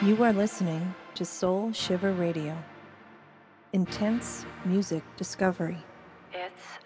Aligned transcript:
You 0.00 0.22
are 0.22 0.32
listening 0.32 0.94
to 1.16 1.24
Soul 1.24 1.72
Shiver 1.72 2.12
Radio. 2.12 2.56
Intense 3.72 4.46
music 4.64 5.02
discovery. 5.16 5.78
It's 6.32 6.78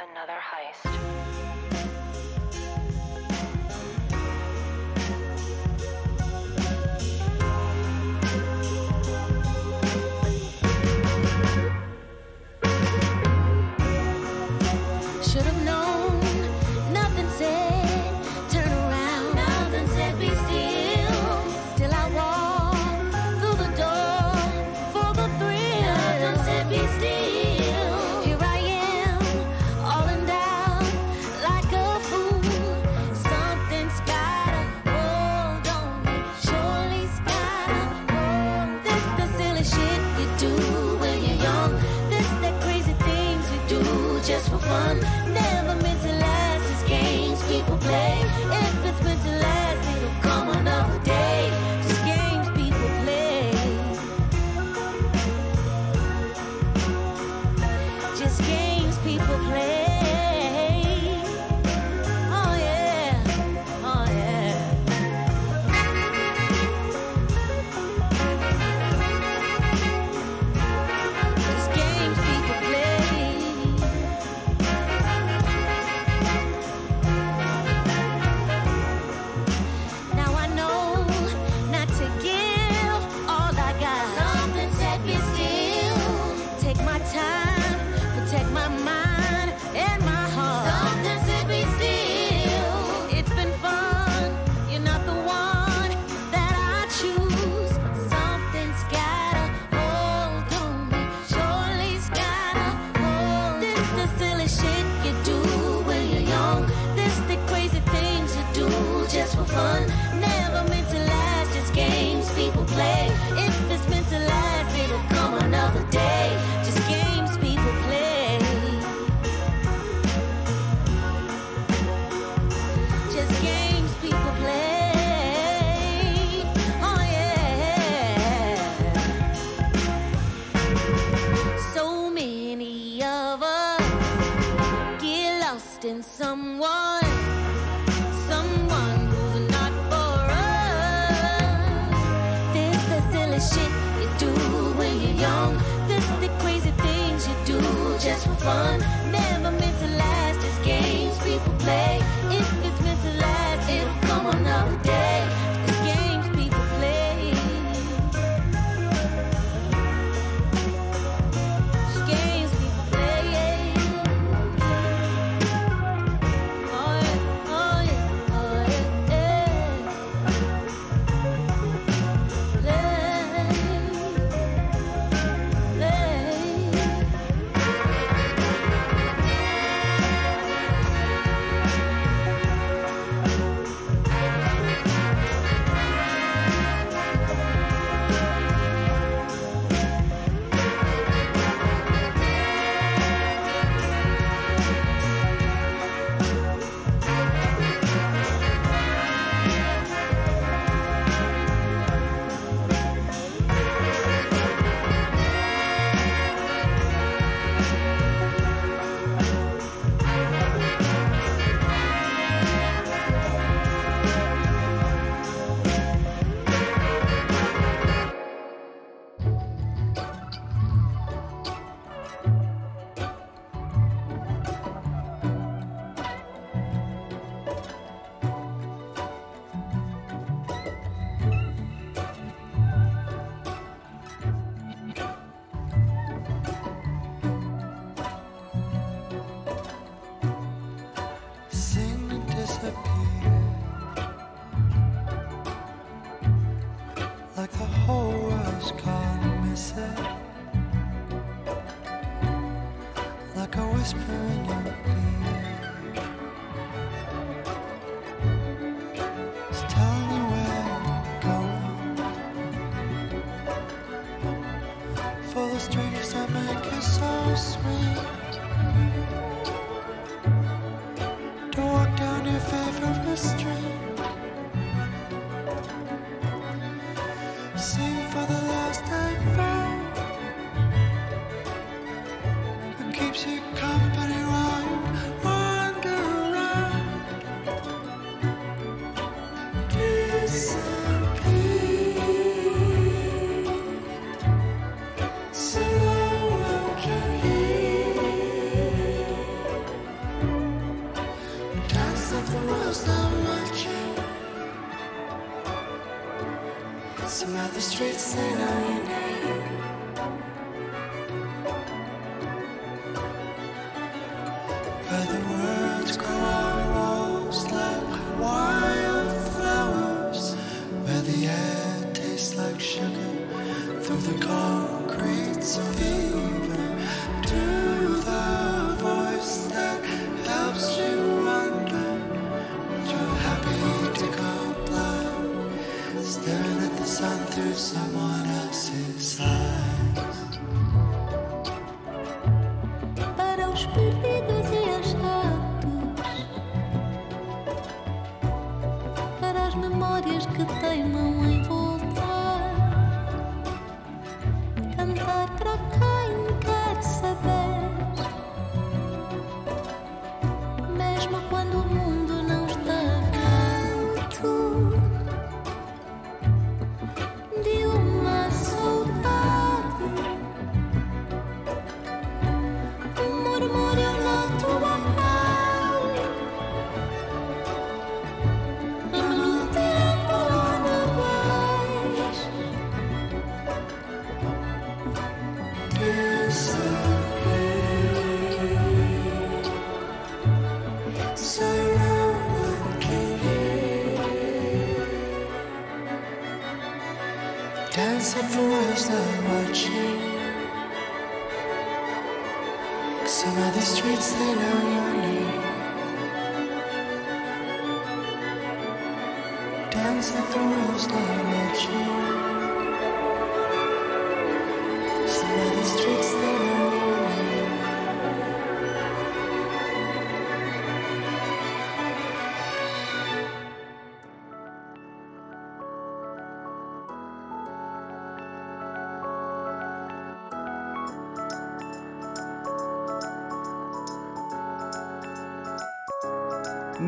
whisper 253.83 254.13
in 254.13 254.45
your 254.45 254.62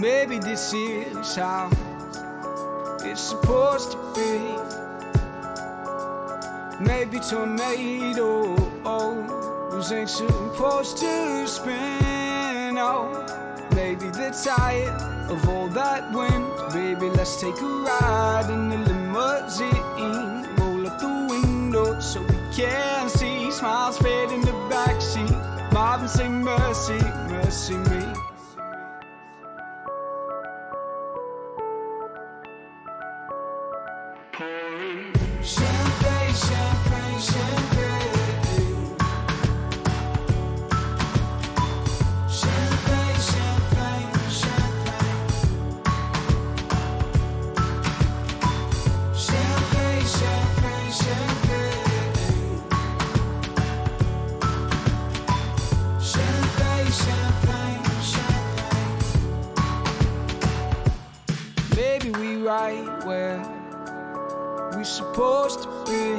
Maybe 0.04 0.38
this 0.38 0.74
is 0.74 1.34
how 1.34 1.70
it's 3.00 3.22
supposed 3.22 3.92
to 3.92 3.98
be. 4.14 4.38
Maybe 6.84 7.18
tornadoes 7.20 8.60
ain't 9.92 10.10
supposed 10.10 10.98
to 10.98 11.46
spin. 11.46 12.76
Oh, 12.76 13.24
maybe 13.74 14.10
they're 14.10 14.32
tired 14.32 15.00
of 15.30 15.48
all 15.48 15.68
that 15.68 16.12
wind. 16.12 16.52
Baby, 16.74 17.08
let's 17.08 17.40
take 17.40 17.58
a 17.58 17.64
ride 17.64 18.50
in 18.50 18.68
the 18.68 18.76
limousine. 18.76 19.72
Roll 20.58 20.86
up 20.86 20.98
the 21.00 21.28
window 21.30 21.98
so 22.00 22.20
we 22.20 22.36
can 22.54 23.08
see 23.08 23.50
smiles 23.50 23.96
fade 23.96 24.32
in 24.32 24.42
the 24.42 24.52
backseat. 24.68 25.72
Marvin 25.72 26.08
sing 26.08 26.42
mercy, 26.44 27.00
mercy 27.30 27.78
me. 27.88 28.13
Right 62.44 62.86
where 63.06 63.40
we're 64.74 64.84
supposed 64.84 65.62
to 65.62 65.68
be. 65.86 66.14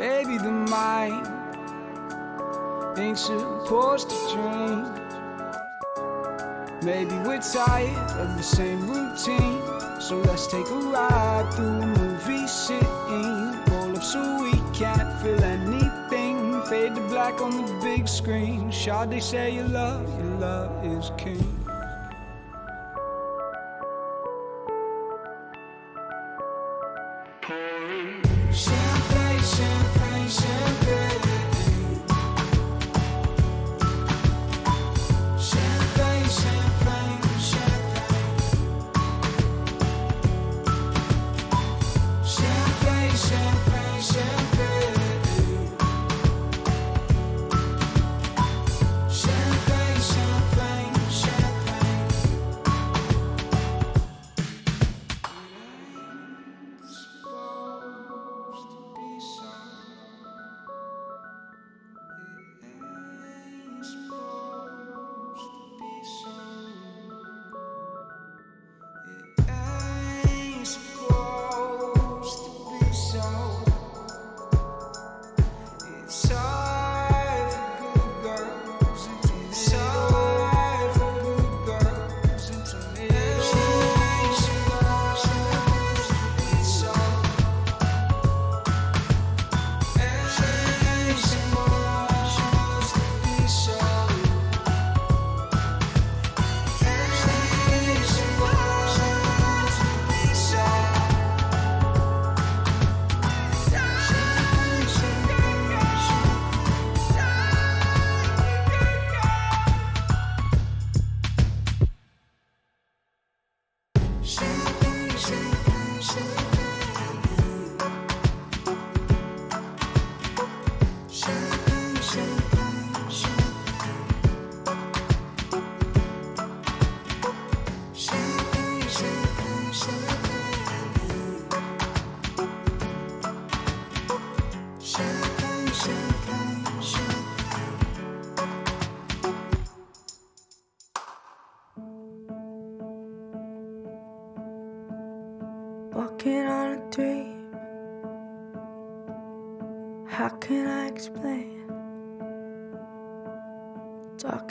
Maybe 0.00 0.38
the 0.38 0.52
mind 0.52 1.26
ain't 2.96 3.18
supposed 3.18 4.08
to 4.10 4.16
dream. 4.32 4.84
Maybe 6.84 7.14
we're 7.26 7.40
tired 7.40 8.10
of 8.20 8.36
the 8.36 8.42
same 8.42 8.88
routine. 8.88 9.60
So 10.00 10.18
let's 10.18 10.46
take 10.46 10.68
a 10.68 10.74
ride 10.74 11.52
through 11.54 11.82
movie 11.82 12.46
scene. 12.46 13.58
Roll 13.66 13.96
up 13.96 14.02
so 14.02 14.42
we 14.42 14.52
can't 14.72 15.20
feel 15.22 15.42
anything. 15.42 16.62
Fade 16.62 16.94
to 16.94 17.00
black 17.08 17.40
on 17.40 17.50
the 17.50 17.80
big 17.82 18.06
screen. 18.06 18.70
Shall 18.70 19.06
they 19.08 19.20
say 19.20 19.54
your 19.56 19.68
love, 19.68 20.08
your 20.20 20.38
love 20.38 20.84
is 20.84 21.10
king? 21.18 21.61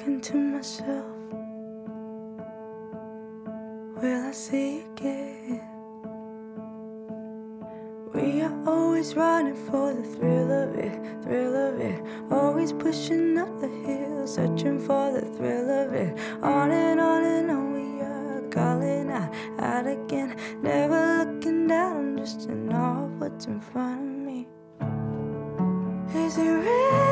Talking 0.01 0.21
to 0.21 0.37
myself. 0.37 1.05
Will 4.01 4.27
I 4.27 4.31
see 4.31 4.79
again? 4.79 5.61
We 8.11 8.41
are 8.41 8.67
always 8.67 9.15
running 9.15 9.55
for 9.55 9.93
the 9.93 10.01
thrill 10.01 10.51
of 10.51 10.75
it, 10.75 10.99
thrill 11.21 11.55
of 11.55 11.79
it. 11.79 12.01
Always 12.31 12.73
pushing 12.73 13.37
up 13.37 13.61
the 13.61 13.67
hill, 13.67 14.25
searching 14.25 14.79
for 14.79 15.11
the 15.11 15.21
thrill 15.37 15.69
of 15.69 15.93
it. 15.93 16.17
On 16.41 16.71
and 16.71 16.99
on 16.99 17.23
and 17.23 17.51
on 17.51 17.73
we 17.73 18.01
are 18.01 18.41
calling 18.49 19.11
out, 19.11 19.31
out 19.59 19.85
again. 19.85 20.35
Never 20.63 21.25
looking 21.25 21.67
down, 21.67 22.17
just 22.17 22.49
in 22.49 22.73
awe 22.73 23.05
of 23.05 23.21
what's 23.21 23.45
in 23.45 23.61
front 23.61 23.99
of 23.99 24.17
me. 24.25 24.47
Is 26.15 26.39
it 26.39 26.49
real 26.49 27.10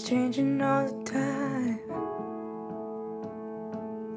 it's 0.00 0.08
changing 0.08 0.60
all 0.62 0.86
the 0.86 1.04
time. 1.04 1.80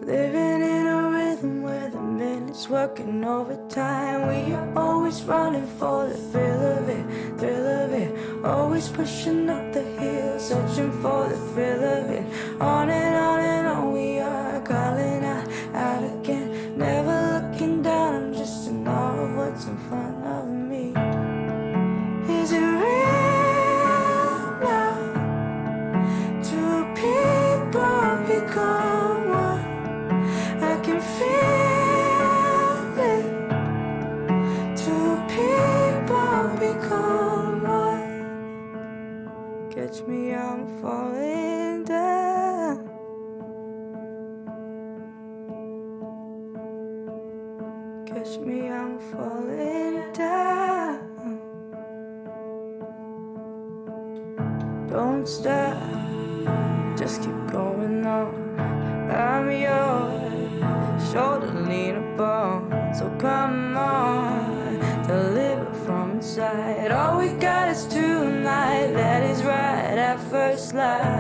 Living 0.02 0.62
in 0.62 0.88
a 0.88 1.10
rhythm 1.12 1.62
where 1.64 1.90
the 1.90 2.00
minutes 2.00 2.70
working 2.70 3.24
overtime. 3.24 4.28
We 4.28 4.54
are 4.54 4.78
always 4.78 5.24
running 5.24 5.68
for 5.80 6.08
the 6.08 6.18
thrill 6.18 6.62
of 6.78 6.90
it, 6.90 7.06
thrill 7.40 7.68
of 7.84 7.94
it. 7.94 8.46
Always 8.46 8.90
pushing 8.90 9.50
up 9.50 9.74
the 9.74 9.84
hill, 9.84 10.40
searching 10.40 10.92
for 11.02 11.28
the 11.28 11.38
thrill 11.52 11.84
of 11.84 12.10
it. 12.10 12.26
On 12.62 12.90
and 12.90 13.16
on 13.16 13.40
and 13.40 13.68
on 13.68 13.94
we 13.94 14.20
are 14.20 14.62
calling 14.62 15.03
Just 55.24 57.22
keep 57.22 57.48
going 57.50 58.06
on. 58.06 58.60
I'm 59.10 59.50
yours, 59.50 61.12
shoulder 61.14 61.48
lean 61.66 61.96
upon. 61.96 62.94
So 62.94 63.10
come 63.20 63.78
on, 63.78 64.80
deliver 65.08 65.74
from 65.86 66.12
inside. 66.18 66.92
All 66.92 67.18
we 67.20 67.30
got 67.40 67.70
is 67.70 67.86
tonight, 67.88 68.92
that 68.96 69.24
is 69.24 69.42
right 69.44 69.98
at 69.98 70.20
first 70.30 70.74
light. 70.74 71.13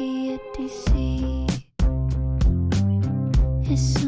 TDC. 0.00 0.88
It's 3.70 4.02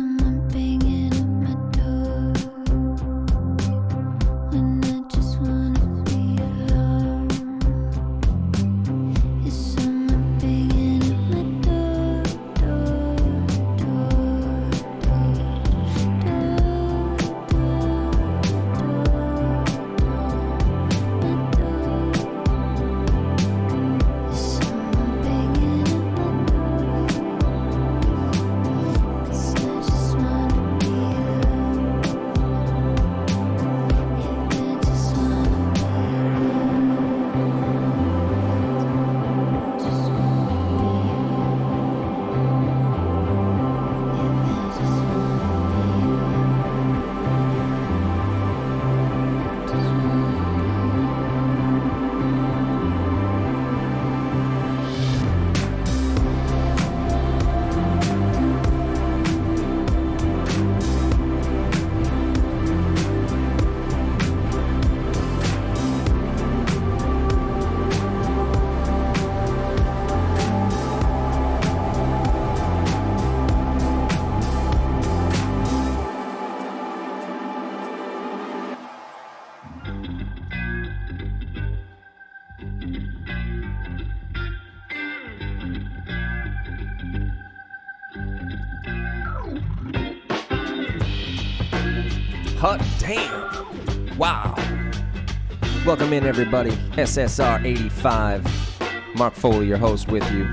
Welcome 96.13 96.29
in, 96.29 96.29
everybody. 96.29 96.73
SSR 96.99 97.65
85. 97.65 99.17
Mark 99.17 99.33
Foley, 99.33 99.67
your 99.67 99.79
host, 99.79 100.09
with 100.09 100.31
you. 100.31 100.47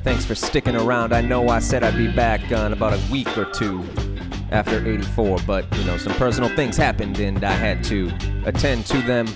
Thanks 0.00 0.26
for 0.26 0.34
sticking 0.34 0.76
around. 0.76 1.14
I 1.14 1.22
know 1.22 1.48
I 1.48 1.60
said 1.60 1.82
I'd 1.82 1.96
be 1.96 2.12
back 2.12 2.52
in 2.52 2.74
about 2.74 2.92
a 2.92 3.00
week 3.10 3.38
or 3.38 3.46
two 3.46 3.82
after 4.50 4.86
84, 4.86 5.38
but, 5.46 5.64
you 5.78 5.84
know, 5.84 5.96
some 5.96 6.12
personal 6.16 6.54
things 6.54 6.76
happened 6.76 7.18
and 7.20 7.42
I 7.42 7.52
had 7.52 7.82
to 7.84 8.12
attend 8.44 8.84
to 8.88 9.00
them. 9.00 9.28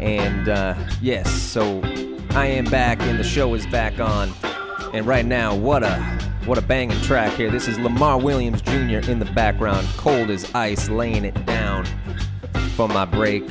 And, 0.00 0.48
uh, 0.48 0.74
yes, 1.02 1.30
so 1.30 1.82
I 2.30 2.46
am 2.46 2.64
back 2.64 3.02
and 3.02 3.18
the 3.18 3.24
show 3.24 3.52
is 3.52 3.66
back 3.66 4.00
on. 4.00 4.32
And 4.94 5.04
right 5.04 5.26
now, 5.26 5.54
what 5.54 5.82
a 5.82 5.96
what 6.46 6.56
a 6.56 6.62
banging 6.62 6.98
track 7.02 7.34
here. 7.34 7.50
This 7.50 7.68
is 7.68 7.78
Lamar 7.78 8.18
Williams 8.18 8.62
Jr. 8.62 9.10
in 9.10 9.18
the 9.18 9.30
background, 9.34 9.86
cold 9.98 10.30
as 10.30 10.50
ice, 10.54 10.88
laying 10.88 11.26
it 11.26 11.44
down 11.44 11.84
for 12.76 12.88
my 12.88 13.04
break. 13.04 13.44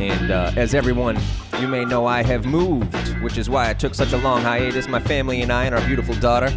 And 0.00 0.30
uh, 0.30 0.50
as 0.56 0.74
everyone 0.74 1.18
you 1.58 1.68
may 1.68 1.84
know, 1.84 2.06
I 2.06 2.22
have 2.22 2.46
moved, 2.46 2.96
which 3.22 3.36
is 3.36 3.50
why 3.50 3.68
I 3.68 3.74
took 3.74 3.94
such 3.94 4.14
a 4.14 4.16
long 4.16 4.40
hiatus. 4.40 4.88
My 4.88 4.98
family 4.98 5.42
and 5.42 5.52
I, 5.52 5.66
and 5.66 5.74
our 5.74 5.86
beautiful 5.86 6.14
daughter, 6.14 6.50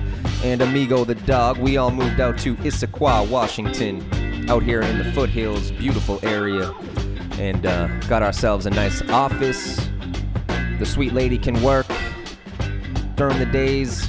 and 0.45 0.61
Amigo 0.61 1.03
the 1.03 1.15
dog, 1.15 1.57
we 1.57 1.75
all 1.75 1.91
moved 1.91 2.21
out 2.21 2.37
to 2.39 2.55
Issaquah, 2.57 3.29
Washington, 3.29 4.01
out 4.49 4.63
here 4.63 4.81
in 4.81 4.97
the 4.97 5.11
foothills, 5.11 5.71
beautiful 5.71 6.19
area, 6.23 6.71
and 7.37 7.65
uh, 7.65 7.87
got 8.07 8.23
ourselves 8.23 8.65
a 8.65 8.69
nice 8.69 9.01
office. 9.09 9.89
The 10.79 10.85
sweet 10.85 11.11
lady 11.11 11.37
can 11.37 11.61
work 11.61 11.87
during 13.17 13.39
the 13.39 13.49
days 13.51 14.07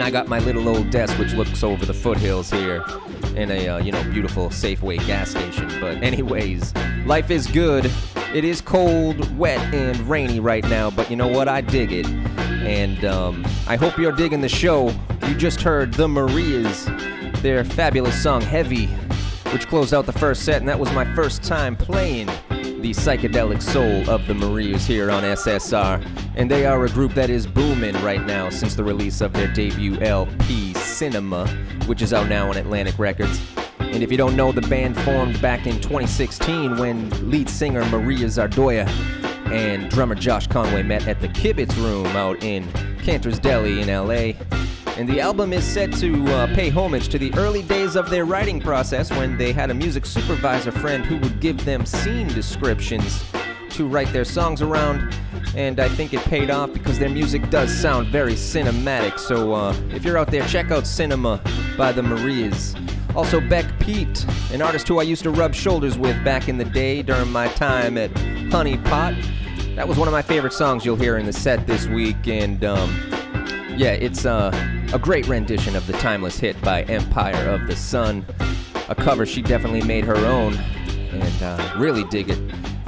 and 0.00 0.06
I 0.06 0.10
got 0.10 0.28
my 0.28 0.38
little 0.38 0.66
old 0.66 0.88
desk, 0.88 1.18
which 1.18 1.34
looks 1.34 1.62
over 1.62 1.84
the 1.84 1.92
foothills 1.92 2.50
here, 2.50 2.82
in 3.36 3.50
a 3.50 3.68
uh, 3.68 3.78
you 3.80 3.92
know 3.92 4.02
beautiful 4.04 4.48
Safeway 4.48 5.04
gas 5.06 5.32
station. 5.32 5.68
But 5.78 6.02
anyways, 6.02 6.74
life 7.04 7.30
is 7.30 7.46
good. 7.46 7.90
It 8.32 8.44
is 8.44 8.60
cold, 8.60 9.36
wet, 9.36 9.58
and 9.74 9.98
rainy 10.08 10.38
right 10.38 10.62
now, 10.68 10.88
but 10.88 11.10
you 11.10 11.16
know 11.16 11.26
what? 11.26 11.48
I 11.48 11.62
dig 11.62 11.90
it, 11.90 12.06
and 12.06 13.04
um, 13.04 13.44
I 13.66 13.74
hope 13.74 13.98
you're 13.98 14.12
digging 14.12 14.40
the 14.40 14.48
show. 14.48 14.94
You 15.26 15.34
just 15.34 15.60
heard 15.60 15.92
the 15.94 16.06
Marias, 16.06 16.84
their 17.42 17.64
fabulous 17.64 18.22
song 18.22 18.40
"Heavy," 18.40 18.86
which 19.52 19.66
closed 19.66 19.92
out 19.92 20.06
the 20.06 20.12
first 20.12 20.44
set, 20.44 20.60
and 20.60 20.68
that 20.68 20.78
was 20.78 20.92
my 20.92 21.12
first 21.16 21.42
time 21.42 21.74
playing 21.74 22.26
the 22.80 22.92
psychedelic 22.92 23.60
soul 23.60 24.08
of 24.08 24.24
the 24.28 24.34
Marias 24.34 24.86
here 24.86 25.10
on 25.10 25.24
SSR. 25.24 26.00
And 26.36 26.48
they 26.48 26.66
are 26.66 26.84
a 26.84 26.88
group 26.88 27.14
that 27.14 27.30
is 27.30 27.48
booming 27.48 28.00
right 28.04 28.24
now 28.24 28.48
since 28.48 28.76
the 28.76 28.84
release 28.84 29.20
of 29.20 29.32
their 29.32 29.52
debut 29.52 29.98
LP, 30.00 30.72
Cinema, 30.74 31.48
which 31.86 32.00
is 32.00 32.12
out 32.12 32.28
now 32.28 32.48
on 32.48 32.56
Atlantic 32.56 32.96
Records. 32.96 33.40
And 33.92 34.04
if 34.04 34.10
you 34.10 34.16
don't 34.16 34.36
know, 34.36 34.52
the 34.52 34.62
band 34.62 34.96
formed 35.00 35.42
back 35.42 35.66
in 35.66 35.74
2016 35.80 36.76
when 36.76 37.30
lead 37.30 37.50
singer 37.50 37.84
Maria 37.86 38.26
Zardoya 38.26 38.88
and 39.50 39.90
drummer 39.90 40.14
Josh 40.14 40.46
Conway 40.46 40.82
met 40.82 41.08
at 41.08 41.20
the 41.20 41.28
Kibitz 41.28 41.76
Room 41.76 42.06
out 42.16 42.42
in 42.44 42.70
Canter's 43.02 43.38
Deli 43.38 43.80
in 43.80 43.88
LA. 43.88 44.32
And 44.96 45.08
the 45.08 45.20
album 45.20 45.52
is 45.52 45.64
set 45.64 45.92
to 45.94 46.24
uh, 46.26 46.54
pay 46.54 46.70
homage 46.70 47.08
to 47.08 47.18
the 47.18 47.34
early 47.34 47.62
days 47.62 47.96
of 47.96 48.10
their 48.10 48.24
writing 48.24 48.60
process 48.60 49.10
when 49.10 49.36
they 49.36 49.52
had 49.52 49.70
a 49.70 49.74
music 49.74 50.06
supervisor 50.06 50.70
friend 50.70 51.04
who 51.04 51.16
would 51.18 51.40
give 51.40 51.64
them 51.64 51.84
scene 51.84 52.28
descriptions 52.28 53.24
to 53.70 53.88
write 53.88 54.12
their 54.12 54.24
songs 54.24 54.62
around. 54.62 55.12
And 55.56 55.80
I 55.80 55.88
think 55.88 56.14
it 56.14 56.20
paid 56.20 56.50
off 56.50 56.72
because 56.72 56.98
their 56.98 57.08
music 57.08 57.50
does 57.50 57.74
sound 57.74 58.08
very 58.08 58.34
cinematic. 58.34 59.18
So 59.18 59.52
uh, 59.52 59.74
if 59.90 60.04
you're 60.04 60.16
out 60.16 60.30
there, 60.30 60.46
check 60.46 60.70
out 60.70 60.86
Cinema 60.86 61.42
by 61.76 61.90
the 61.90 62.02
Marias. 62.02 62.76
Also, 63.16 63.40
Beck 63.40 63.66
Pete, 63.80 64.24
an 64.52 64.62
artist 64.62 64.86
who 64.86 65.00
I 65.00 65.02
used 65.02 65.24
to 65.24 65.30
rub 65.30 65.54
shoulders 65.54 65.98
with 65.98 66.22
back 66.24 66.48
in 66.48 66.58
the 66.58 66.64
day 66.64 67.02
during 67.02 67.30
my 67.30 67.48
time 67.48 67.98
at 67.98 68.10
Honey 68.52 68.78
Pot. 68.78 69.14
That 69.74 69.88
was 69.88 69.98
one 69.98 70.06
of 70.06 70.12
my 70.12 70.22
favorite 70.22 70.52
songs 70.52 70.84
you'll 70.84 70.96
hear 70.96 71.16
in 71.16 71.26
the 71.26 71.32
set 71.32 71.66
this 71.66 71.86
week. 71.86 72.28
And 72.28 72.64
um, 72.64 72.90
yeah, 73.76 73.92
it's 73.92 74.26
uh, 74.26 74.50
a 74.92 74.98
great 74.98 75.26
rendition 75.26 75.74
of 75.74 75.86
the 75.86 75.94
timeless 75.94 76.38
hit 76.38 76.60
by 76.62 76.82
Empire 76.82 77.48
of 77.48 77.66
the 77.66 77.74
Sun. 77.74 78.24
A 78.88 78.94
cover 78.94 79.24
she 79.26 79.42
definitely 79.42 79.82
made 79.82 80.04
her 80.04 80.16
own, 80.16 80.54
and 80.54 81.42
uh, 81.42 81.74
really 81.78 82.04
dig 82.04 82.30
it. 82.30 82.38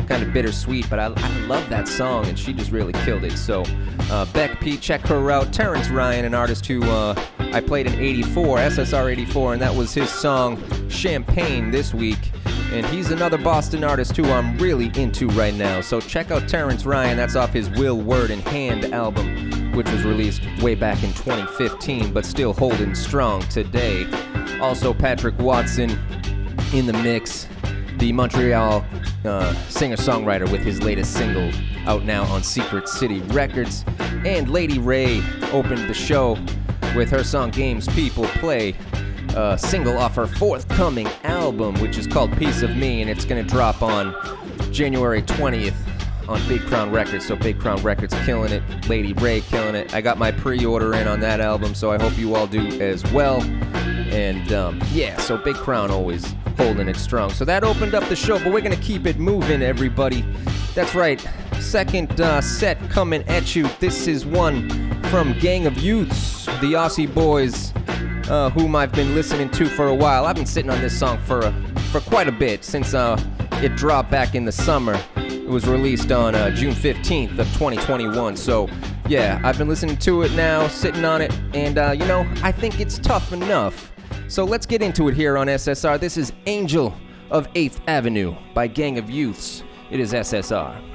Kind 0.06 0.22
of 0.22 0.32
bittersweet, 0.32 0.90
but 0.90 0.98
I, 0.98 1.06
I, 1.06 1.38
love 1.46 1.68
that 1.70 1.86
song, 1.88 2.26
and 2.26 2.38
she 2.38 2.52
just 2.52 2.72
really 2.72 2.92
killed 2.92 3.24
it. 3.24 3.38
So, 3.38 3.62
uh, 4.10 4.26
Beck 4.32 4.60
Pete, 4.60 4.80
check 4.80 5.00
her 5.02 5.30
out. 5.30 5.52
Terrence 5.52 5.88
Ryan, 5.88 6.24
an 6.24 6.34
artist 6.34 6.66
who 6.66 6.82
uh, 6.82 7.14
I 7.52 7.60
played 7.60 7.86
an 7.86 7.98
84, 7.98 8.58
SSR 8.58 9.12
84, 9.12 9.52
and 9.54 9.62
that 9.62 9.74
was 9.74 9.94
his 9.94 10.10
song 10.10 10.62
Champagne 10.88 11.70
this 11.70 11.92
week. 11.94 12.32
And 12.72 12.86
he's 12.86 13.10
another 13.10 13.38
Boston 13.38 13.84
artist 13.84 14.16
who 14.16 14.24
I'm 14.24 14.56
really 14.58 14.90
into 14.94 15.28
right 15.28 15.54
now. 15.54 15.82
So 15.82 16.00
check 16.00 16.30
out 16.30 16.48
Terrence 16.48 16.86
Ryan. 16.86 17.16
That's 17.16 17.36
off 17.36 17.52
his 17.52 17.68
Will 17.70 18.00
Word 18.00 18.30
and 18.30 18.40
Hand 18.48 18.86
album 18.94 19.52
which 19.74 19.90
was 19.90 20.04
released 20.04 20.42
way 20.60 20.74
back 20.74 21.02
in 21.02 21.12
2015, 21.14 22.12
but 22.12 22.26
still 22.26 22.52
holding 22.52 22.94
strong 22.94 23.40
today. 23.48 24.06
Also, 24.60 24.92
Patrick 24.92 25.38
Watson 25.38 25.90
in 26.74 26.86
the 26.86 26.92
mix, 26.92 27.48
the 27.98 28.12
Montreal 28.12 28.84
uh, 29.24 29.54
singer 29.68 29.96
songwriter 29.96 30.50
with 30.50 30.60
his 30.60 30.82
latest 30.82 31.14
single 31.14 31.50
out 31.88 32.04
now 32.04 32.24
on 32.24 32.42
Secret 32.42 32.88
City 32.88 33.20
Records. 33.28 33.84
And 34.24 34.50
Lady 34.50 34.78
Wray 34.78 35.22
opened 35.52 35.88
the 35.88 35.94
show 35.94 36.36
with 36.94 37.10
her 37.10 37.24
song 37.24 37.50
Games 37.50 37.88
People 37.88 38.24
Play, 38.24 38.74
a 39.34 39.56
single 39.58 39.96
off 39.96 40.14
her 40.16 40.26
forthcoming 40.26 41.08
album, 41.24 41.74
which 41.80 41.96
is 41.96 42.06
called 42.06 42.36
Piece 42.36 42.62
of 42.62 42.76
Me, 42.76 43.00
and 43.00 43.10
it's 43.10 43.24
going 43.24 43.42
to 43.42 43.50
drop 43.50 43.82
on 43.82 44.14
January 44.72 45.22
20th 45.22 45.74
on 46.28 46.46
Big 46.48 46.60
Crown 46.62 46.90
Records. 46.90 47.26
So 47.26 47.36
Big 47.36 47.58
Crown 47.58 47.82
Records 47.82 48.14
killing 48.24 48.52
it, 48.52 48.62
Lady 48.88 49.12
Wray 49.14 49.40
killing 49.40 49.74
it. 49.74 49.94
I 49.94 50.00
got 50.00 50.18
my 50.18 50.32
pre-order 50.32 50.94
in 50.94 51.08
on 51.08 51.20
that 51.20 51.40
album, 51.40 51.74
so 51.74 51.90
I 51.90 52.00
hope 52.00 52.16
you 52.18 52.34
all 52.34 52.46
do 52.46 52.60
as 52.80 53.02
well. 53.12 53.42
And 54.12 54.52
um, 54.52 54.80
yeah, 54.92 55.16
so 55.18 55.38
Big 55.38 55.56
Crown 55.56 55.90
always 55.90 56.34
holding 56.58 56.88
it 56.88 56.96
strong. 56.96 57.30
So 57.30 57.44
that 57.46 57.64
opened 57.64 57.94
up 57.94 58.06
the 58.08 58.16
show, 58.16 58.38
but 58.38 58.52
we're 58.52 58.60
gonna 58.60 58.76
keep 58.76 59.06
it 59.06 59.18
moving, 59.18 59.62
everybody. 59.62 60.24
That's 60.74 60.94
right. 60.94 61.26
Second 61.60 62.20
uh, 62.20 62.40
set 62.40 62.78
coming 62.90 63.22
at 63.28 63.56
you. 63.56 63.68
This 63.78 64.06
is 64.06 64.26
one 64.26 64.68
from 65.04 65.38
Gang 65.38 65.66
of 65.66 65.78
Youths, 65.78 66.41
the 66.62 66.74
Aussie 66.74 67.12
boys, 67.12 67.72
uh, 68.30 68.48
whom 68.50 68.76
I've 68.76 68.92
been 68.92 69.16
listening 69.16 69.50
to 69.50 69.66
for 69.66 69.88
a 69.88 69.94
while. 69.94 70.26
I've 70.26 70.36
been 70.36 70.46
sitting 70.46 70.70
on 70.70 70.80
this 70.80 70.96
song 70.96 71.18
for 71.24 71.40
a, 71.40 71.52
for 71.90 72.00
quite 72.02 72.28
a 72.28 72.32
bit 72.32 72.62
since 72.62 72.94
uh, 72.94 73.20
it 73.54 73.74
dropped 73.74 74.12
back 74.12 74.36
in 74.36 74.44
the 74.44 74.52
summer. 74.52 74.96
It 75.16 75.48
was 75.48 75.66
released 75.66 76.12
on 76.12 76.36
uh, 76.36 76.50
June 76.50 76.72
15th 76.72 77.36
of 77.36 77.48
2021. 77.54 78.36
So, 78.36 78.68
yeah, 79.08 79.40
I've 79.42 79.58
been 79.58 79.66
listening 79.66 79.96
to 79.96 80.22
it 80.22 80.30
now, 80.34 80.68
sitting 80.68 81.04
on 81.04 81.20
it, 81.20 81.36
and 81.52 81.78
uh, 81.78 81.90
you 81.98 82.06
know, 82.06 82.24
I 82.44 82.52
think 82.52 82.78
it's 82.78 82.96
tough 82.96 83.32
enough. 83.32 83.90
So 84.28 84.44
let's 84.44 84.64
get 84.64 84.82
into 84.82 85.08
it 85.08 85.16
here 85.16 85.36
on 85.36 85.48
SSR. 85.48 85.98
This 85.98 86.16
is 86.16 86.32
Angel 86.46 86.94
of 87.32 87.52
8th 87.54 87.80
Avenue 87.88 88.36
by 88.54 88.68
Gang 88.68 88.98
of 88.98 89.10
Youths. 89.10 89.64
It 89.90 89.98
is 89.98 90.12
SSR. 90.12 90.91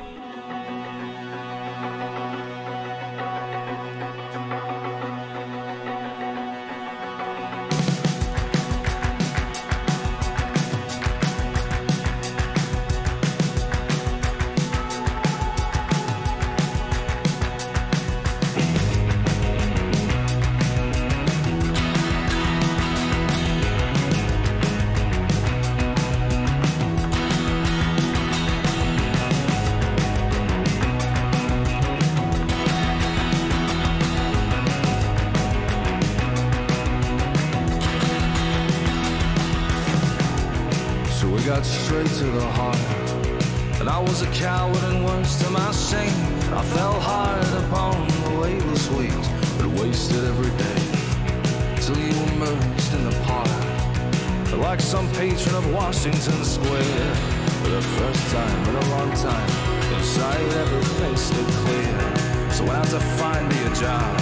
So 62.58 62.66
I 62.66 62.78
had 62.78 62.90
to 62.90 63.00
find 63.22 63.48
me 63.50 63.60
a 63.70 63.74
job. 63.76 64.18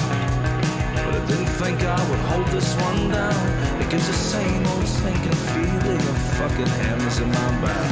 But 1.05 1.15
I 1.15 1.25
didn't 1.25 1.47
think 1.55 1.81
I 1.83 2.09
would 2.09 2.19
hold 2.31 2.47
this 2.47 2.75
one 2.81 3.09
down. 3.09 3.81
It 3.81 3.89
gives 3.89 4.07
the 4.07 4.13
same 4.13 4.67
old 4.67 4.85
sinking 4.85 5.39
feeling 5.55 6.01
of 6.11 6.17
fucking 6.35 6.67
hammers 6.83 7.19
in 7.19 7.29
my 7.29 7.51
back. 7.63 7.91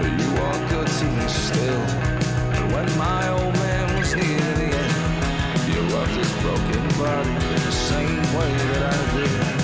But 0.00 0.12
you 0.20 0.30
are 0.46 0.68
good 0.70 0.88
to 0.88 1.04
me 1.04 1.28
still. 1.28 1.84
And 2.56 2.72
when 2.72 2.88
my 2.96 3.28
old 3.28 3.54
man 3.56 3.98
was 3.98 4.14
near 4.16 4.40
the 4.60 4.70
end, 4.72 5.68
you 5.68 5.80
loved 5.94 6.16
his 6.16 6.32
broken 6.40 6.82
body 6.96 7.28
in 7.28 7.62
the 7.68 7.76
same 7.92 8.22
way 8.38 8.52
that 8.72 8.94
I 8.94 9.18
did. 9.18 9.59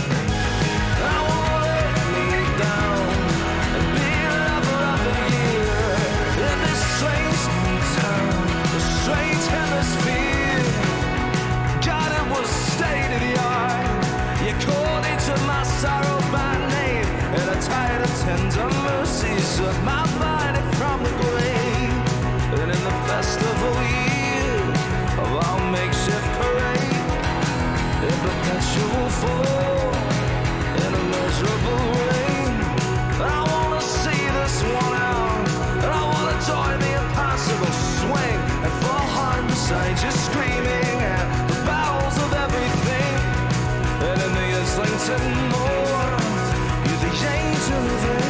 Mercies 19.06 19.60
of 19.60 19.84
my 19.84 20.02
body 20.18 20.62
from 20.78 20.98
the 21.04 21.14
grave. 21.22 21.92
And 22.58 22.70
in 22.74 22.82
the 22.88 22.96
festival 23.10 23.74
years 24.02 24.80
of 25.22 25.28
our 25.46 25.60
makeshift 25.70 26.28
parade, 26.40 27.06
in 28.06 28.16
perpetual 28.26 29.08
fall, 29.20 29.90
in 30.84 30.90
a 31.00 31.04
miserable 31.14 31.84
rain, 32.10 32.54
I 33.22 33.38
wanna 33.52 33.80
see 33.80 34.22
this 34.38 34.56
one 34.82 34.94
out, 35.14 35.46
and 35.84 35.90
I 36.00 36.02
wanna 36.12 36.36
join 36.50 36.76
the 36.84 36.92
impossible 37.02 37.74
swing 37.98 38.38
and 38.64 38.72
fall 38.82 39.06
hard 39.18 39.46
beside 39.46 39.96
you, 40.02 40.10
screaming 40.26 40.96
at 41.14 41.26
the 41.50 41.58
bowels 41.68 42.16
of 42.24 42.30
everything. 42.44 43.14
And 44.08 44.18
in 44.26 44.32
the 44.38 44.48
Islington 44.62 45.24
more, 45.54 46.10
you're 46.86 47.02
the 47.06 47.12
angel 47.36 47.84
of 47.94 48.25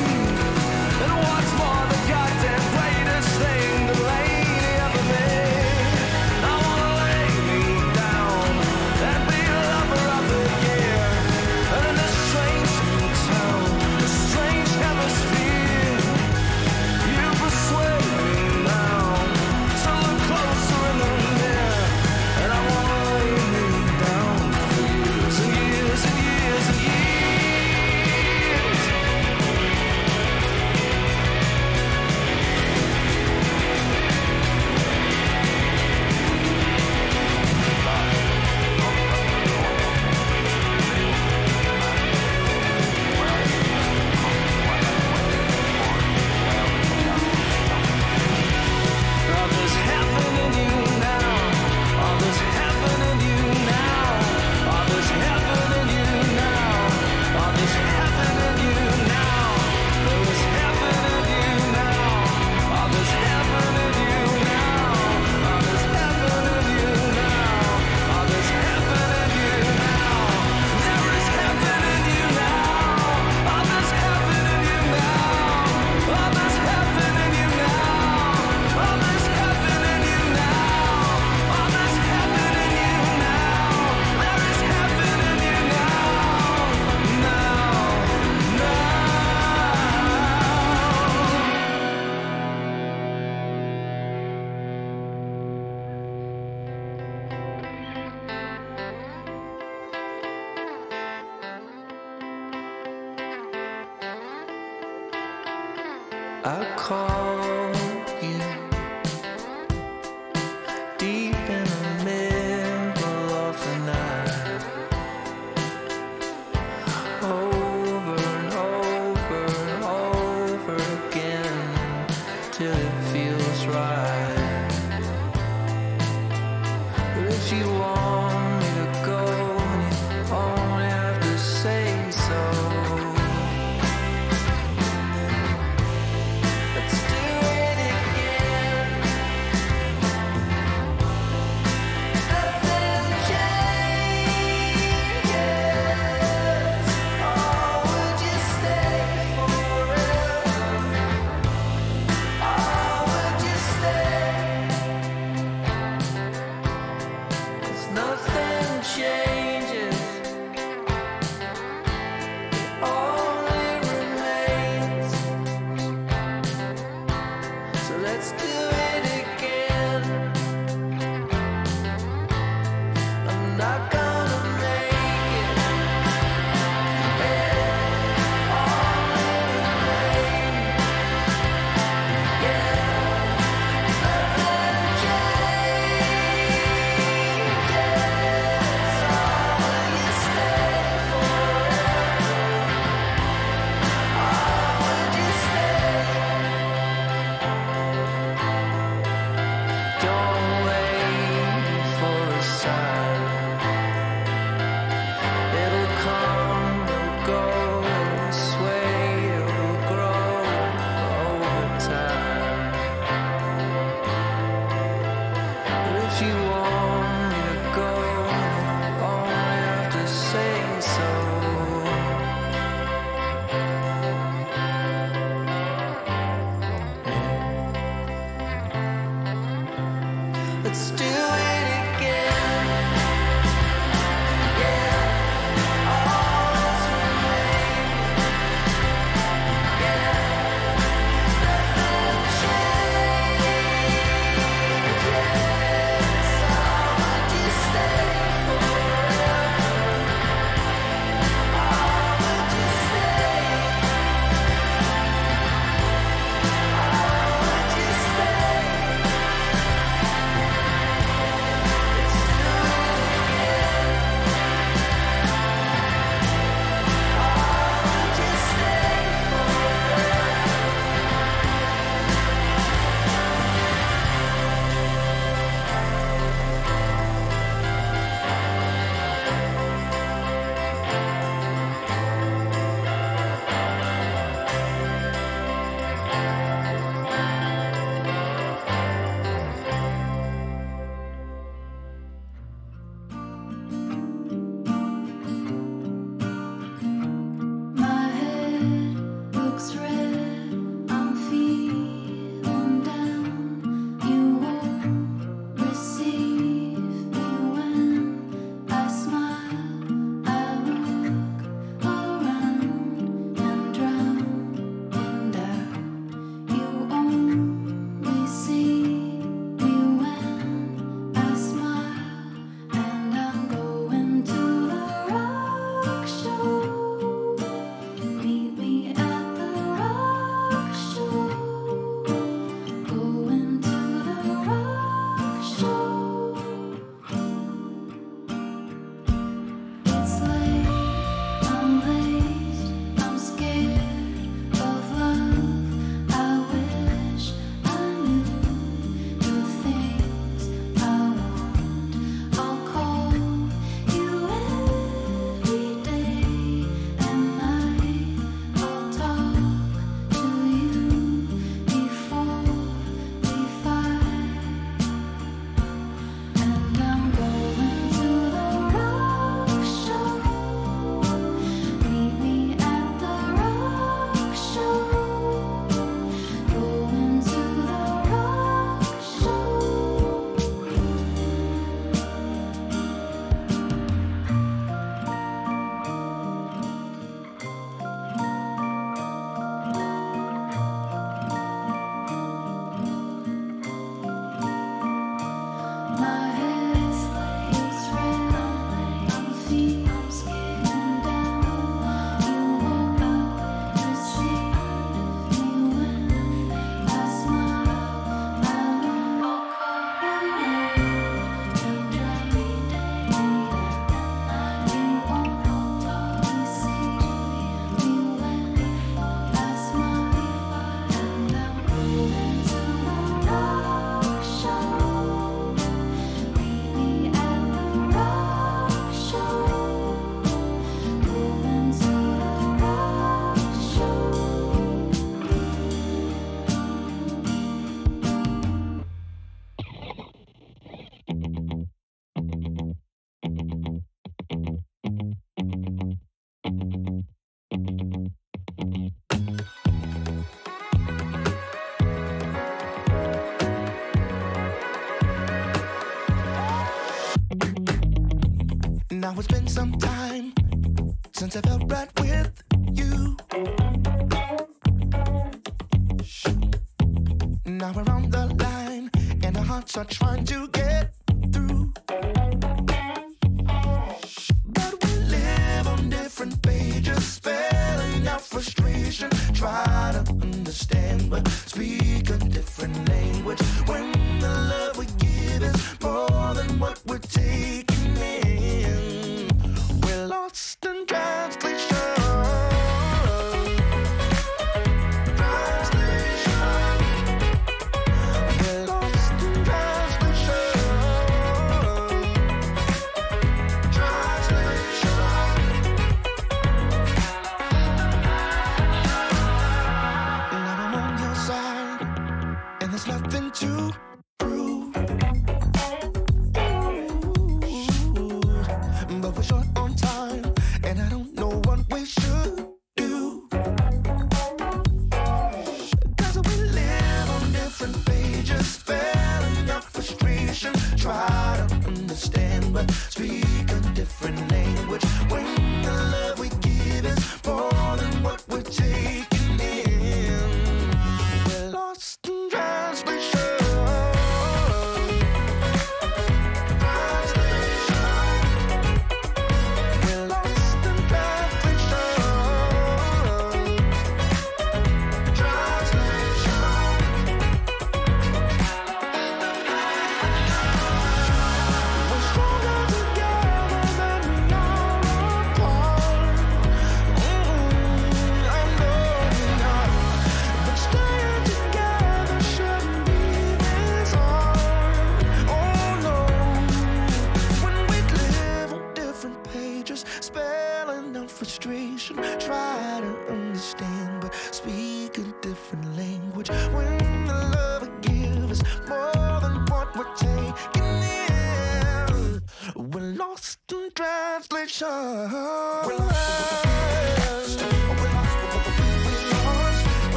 it's 459.18 459.28
been 459.28 459.46
some 459.46 459.72
time 459.78 459.95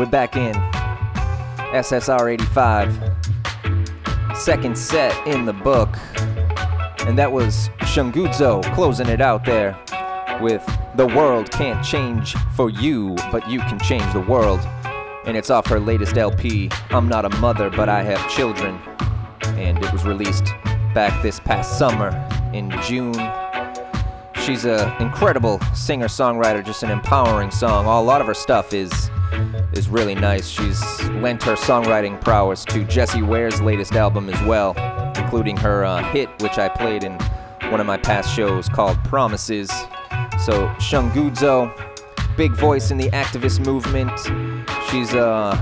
we're 0.00 0.06
back 0.06 0.34
in. 0.34 0.54
SSR 1.74 2.32
85. 2.32 2.98
Second 4.34 4.78
set 4.78 5.14
in 5.26 5.44
the 5.44 5.52
book. 5.52 5.94
And 7.00 7.18
that 7.18 7.30
was 7.30 7.68
Shungudzo 7.80 8.62
closing 8.74 9.08
it 9.08 9.20
out 9.20 9.44
there 9.44 9.78
with 10.40 10.64
The 10.94 11.06
World 11.06 11.50
Can't 11.50 11.84
Change 11.84 12.34
for 12.56 12.70
You, 12.70 13.14
but 13.30 13.46
You 13.50 13.58
Can 13.58 13.78
Change 13.78 14.10
the 14.14 14.22
World. 14.22 14.60
And 15.26 15.36
it's 15.36 15.50
off 15.50 15.66
her 15.66 15.78
latest 15.78 16.16
LP, 16.16 16.70
I'm 16.88 17.06
Not 17.06 17.26
a 17.26 17.36
Mother, 17.36 17.68
but 17.68 17.90
I 17.90 18.02
Have 18.02 18.26
Children. 18.30 18.80
And 19.42 19.84
it 19.84 19.92
was 19.92 20.04
released 20.04 20.46
back 20.94 21.22
this 21.22 21.38
past 21.40 21.78
summer 21.78 22.08
in 22.54 22.70
June 22.80 23.12
She's 24.44 24.64
an 24.64 24.90
incredible 25.02 25.60
singer-songwriter, 25.74 26.64
just 26.64 26.82
an 26.82 26.90
empowering 26.90 27.50
song. 27.50 27.84
A 27.84 28.00
lot 28.00 28.22
of 28.22 28.26
her 28.26 28.34
stuff 28.34 28.72
is 28.72 28.90
is 29.72 29.88
really 29.88 30.14
nice. 30.14 30.48
She's 30.48 30.80
lent 31.10 31.42
her 31.44 31.54
songwriting 31.54 32.20
prowess 32.20 32.64
to 32.66 32.84
Jessie 32.84 33.22
Ware's 33.22 33.60
latest 33.60 33.92
album 33.92 34.28
as 34.28 34.40
well, 34.42 34.74
including 35.16 35.56
her 35.58 35.84
uh, 35.84 36.02
hit, 36.12 36.28
which 36.40 36.58
I 36.58 36.68
played 36.68 37.04
in 37.04 37.18
one 37.70 37.80
of 37.80 37.86
my 37.86 37.96
past 37.96 38.34
shows 38.34 38.68
called 38.68 39.02
Promises. 39.04 39.68
So 40.44 40.66
Shungudzo, 40.78 41.72
big 42.36 42.52
voice 42.52 42.90
in 42.90 42.98
the 42.98 43.10
activist 43.10 43.64
movement. 43.64 44.18
She's 44.90 45.14
a 45.14 45.54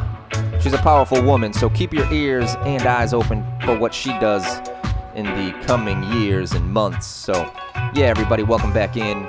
she's 0.61 0.73
a 0.73 0.79
powerful 0.79 1.23
woman. 1.23 1.53
So 1.53 1.69
keep 1.69 1.93
your 1.93 2.11
ears 2.13 2.55
and 2.61 2.83
eyes 2.83 3.13
open 3.13 3.45
for 3.65 3.77
what 3.77 3.93
she 3.93 4.11
does 4.21 4.45
in 5.15 5.27
the 5.27 5.53
coming 5.67 6.03
years 6.05 6.53
and 6.53 6.73
months. 6.73 7.07
So, 7.07 7.33
yeah, 7.95 8.07
everybody, 8.07 8.45
welcome 8.45 8.73
back 8.73 8.97
in. 8.97 9.27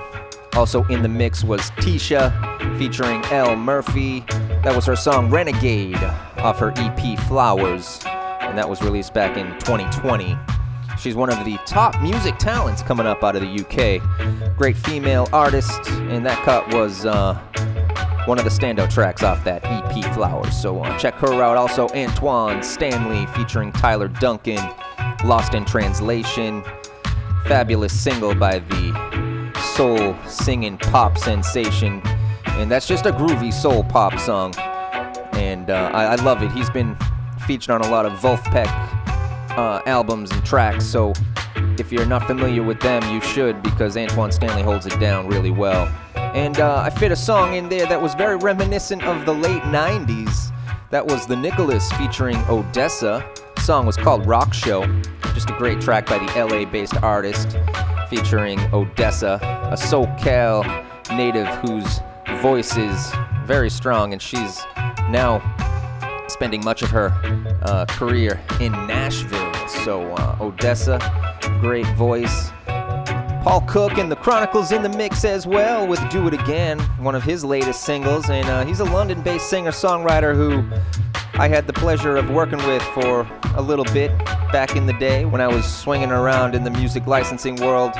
Also 0.53 0.83
in 0.85 1.01
the 1.01 1.09
mix 1.09 1.43
was 1.43 1.61
Tisha 1.71 2.77
featuring 2.77 3.23
L. 3.25 3.55
Murphy. 3.55 4.21
That 4.63 4.75
was 4.75 4.85
her 4.85 4.95
song 4.95 5.29
Renegade 5.29 5.95
off 6.37 6.59
her 6.59 6.73
EP 6.75 7.19
Flowers, 7.27 8.01
and 8.05 8.57
that 8.57 8.67
was 8.69 8.81
released 8.81 9.13
back 9.13 9.37
in 9.37 9.47
2020. 9.59 10.37
She's 10.99 11.15
one 11.15 11.31
of 11.31 11.45
the 11.45 11.57
top 11.65 12.01
music 12.01 12.37
talents 12.37 12.81
coming 12.81 13.05
up 13.05 13.23
out 13.23 13.35
of 13.35 13.41
the 13.41 13.47
UK. 13.47 14.57
Great 14.57 14.75
female 14.75 15.29
artist, 15.31 15.87
and 15.89 16.25
that 16.25 16.37
cut 16.43 16.73
was 16.73 17.05
uh, 17.05 17.35
one 18.25 18.37
of 18.37 18.43
the 18.43 18.51
standout 18.51 18.89
tracks 18.91 19.23
off 19.23 19.43
that 19.45 19.63
EP 19.63 20.13
Flowers. 20.13 20.59
So 20.61 20.83
uh, 20.83 20.97
check 20.97 21.13
her 21.15 21.41
out. 21.41 21.55
Also, 21.55 21.87
Antwaun 21.89 22.63
Stanley 22.63 23.25
featuring 23.27 23.71
Tyler 23.71 24.09
Duncan, 24.09 24.59
Lost 25.23 25.53
in 25.53 25.63
Translation. 25.63 26.63
Fabulous 27.45 27.97
single 27.97 28.35
by 28.35 28.59
the 28.59 29.18
soul 29.79 30.13
singing 30.27 30.77
pop 30.77 31.17
sensation. 31.17 32.01
And 32.47 32.69
that's 32.69 32.85
just 32.85 33.05
a 33.05 33.13
groovy 33.13 33.53
soul 33.53 33.81
pop 33.85 34.19
song. 34.19 34.53
And 35.31 35.69
uh, 35.69 35.89
I, 35.93 36.03
I 36.03 36.15
love 36.15 36.43
it. 36.43 36.51
He's 36.51 36.69
been 36.69 36.97
featured 37.47 37.69
on 37.69 37.79
a 37.79 37.89
lot 37.89 38.05
of 38.05 38.11
Vulfpeck 38.19 38.67
uh, 39.57 39.81
albums 39.85 40.31
and 40.31 40.45
tracks. 40.45 40.85
So 40.85 41.13
if 41.77 41.93
you're 41.93 42.05
not 42.05 42.27
familiar 42.27 42.61
with 42.61 42.81
them, 42.81 43.01
you 43.09 43.21
should 43.21 43.63
because 43.63 43.95
Antwaun 43.95 44.33
Stanley 44.33 44.63
holds 44.63 44.85
it 44.85 44.99
down 44.99 45.29
really 45.29 45.51
well. 45.51 45.87
And 46.13 46.59
uh, 46.59 46.81
I 46.85 46.89
fit 46.89 47.13
a 47.13 47.15
song 47.15 47.53
in 47.53 47.69
there 47.69 47.85
that 47.85 48.01
was 48.01 48.15
very 48.15 48.35
reminiscent 48.35 49.03
of 49.03 49.25
the 49.25 49.33
late 49.33 49.61
90s. 49.61 50.51
That 50.89 51.07
was 51.07 51.25
The 51.25 51.37
Nicholas 51.37 51.89
featuring 51.93 52.35
Odessa. 52.49 53.25
The 53.55 53.61
song 53.61 53.85
was 53.85 53.95
called 53.95 54.27
Rock 54.27 54.53
Show. 54.53 54.85
Just 55.33 55.49
a 55.49 55.53
great 55.57 55.79
track 55.79 56.05
by 56.05 56.17
the 56.17 56.45
LA 56.45 56.69
based 56.69 56.97
artist 57.01 57.55
featuring 58.09 58.59
Odessa, 58.73 59.39
a 59.71 59.75
SoCal 59.75 60.63
native 61.15 61.47
whose 61.57 61.99
voice 62.41 62.75
is 62.77 63.11
very 63.45 63.69
strong, 63.69 64.13
and 64.13 64.21
she's 64.21 64.59
now 65.09 65.41
spending 66.27 66.63
much 66.63 66.81
of 66.81 66.89
her 66.89 67.11
uh, 67.63 67.85
career 67.89 68.39
in 68.59 68.71
Nashville. 68.71 69.53
So, 69.67 70.13
uh, 70.13 70.37
Odessa, 70.41 70.99
great 71.61 71.87
voice. 71.95 72.51
Paul 73.43 73.61
Cook 73.61 73.97
and 73.97 74.11
the 74.11 74.15
Chronicles 74.15 74.71
in 74.71 74.83
the 74.83 74.89
mix 74.89 75.23
as 75.23 75.47
well 75.47 75.87
with 75.87 75.99
Do 76.09 76.27
It 76.27 76.33
Again, 76.33 76.79
one 76.99 77.15
of 77.15 77.23
his 77.23 77.43
latest 77.45 77.83
singles. 77.83 78.29
And 78.29 78.47
uh, 78.47 78.65
he's 78.65 78.81
a 78.81 78.85
London 78.85 79.21
based 79.21 79.49
singer 79.49 79.71
songwriter 79.71 80.35
who 80.35 80.63
I 81.39 81.47
had 81.47 81.67
the 81.67 81.73
pleasure 81.73 82.17
of 82.17 82.29
working 82.29 82.57
with 82.67 82.81
for 82.93 83.25
a 83.55 83.61
little 83.61 83.85
bit 83.85 84.09
back 84.51 84.75
in 84.75 84.85
the 84.85 84.91
day 84.91 85.23
when 85.23 85.39
I 85.39 85.47
was 85.47 85.65
swinging 85.65 86.11
around 86.11 86.53
in 86.53 86.65
the 86.65 86.69
music 86.69 87.07
licensing 87.07 87.55
world. 87.55 87.93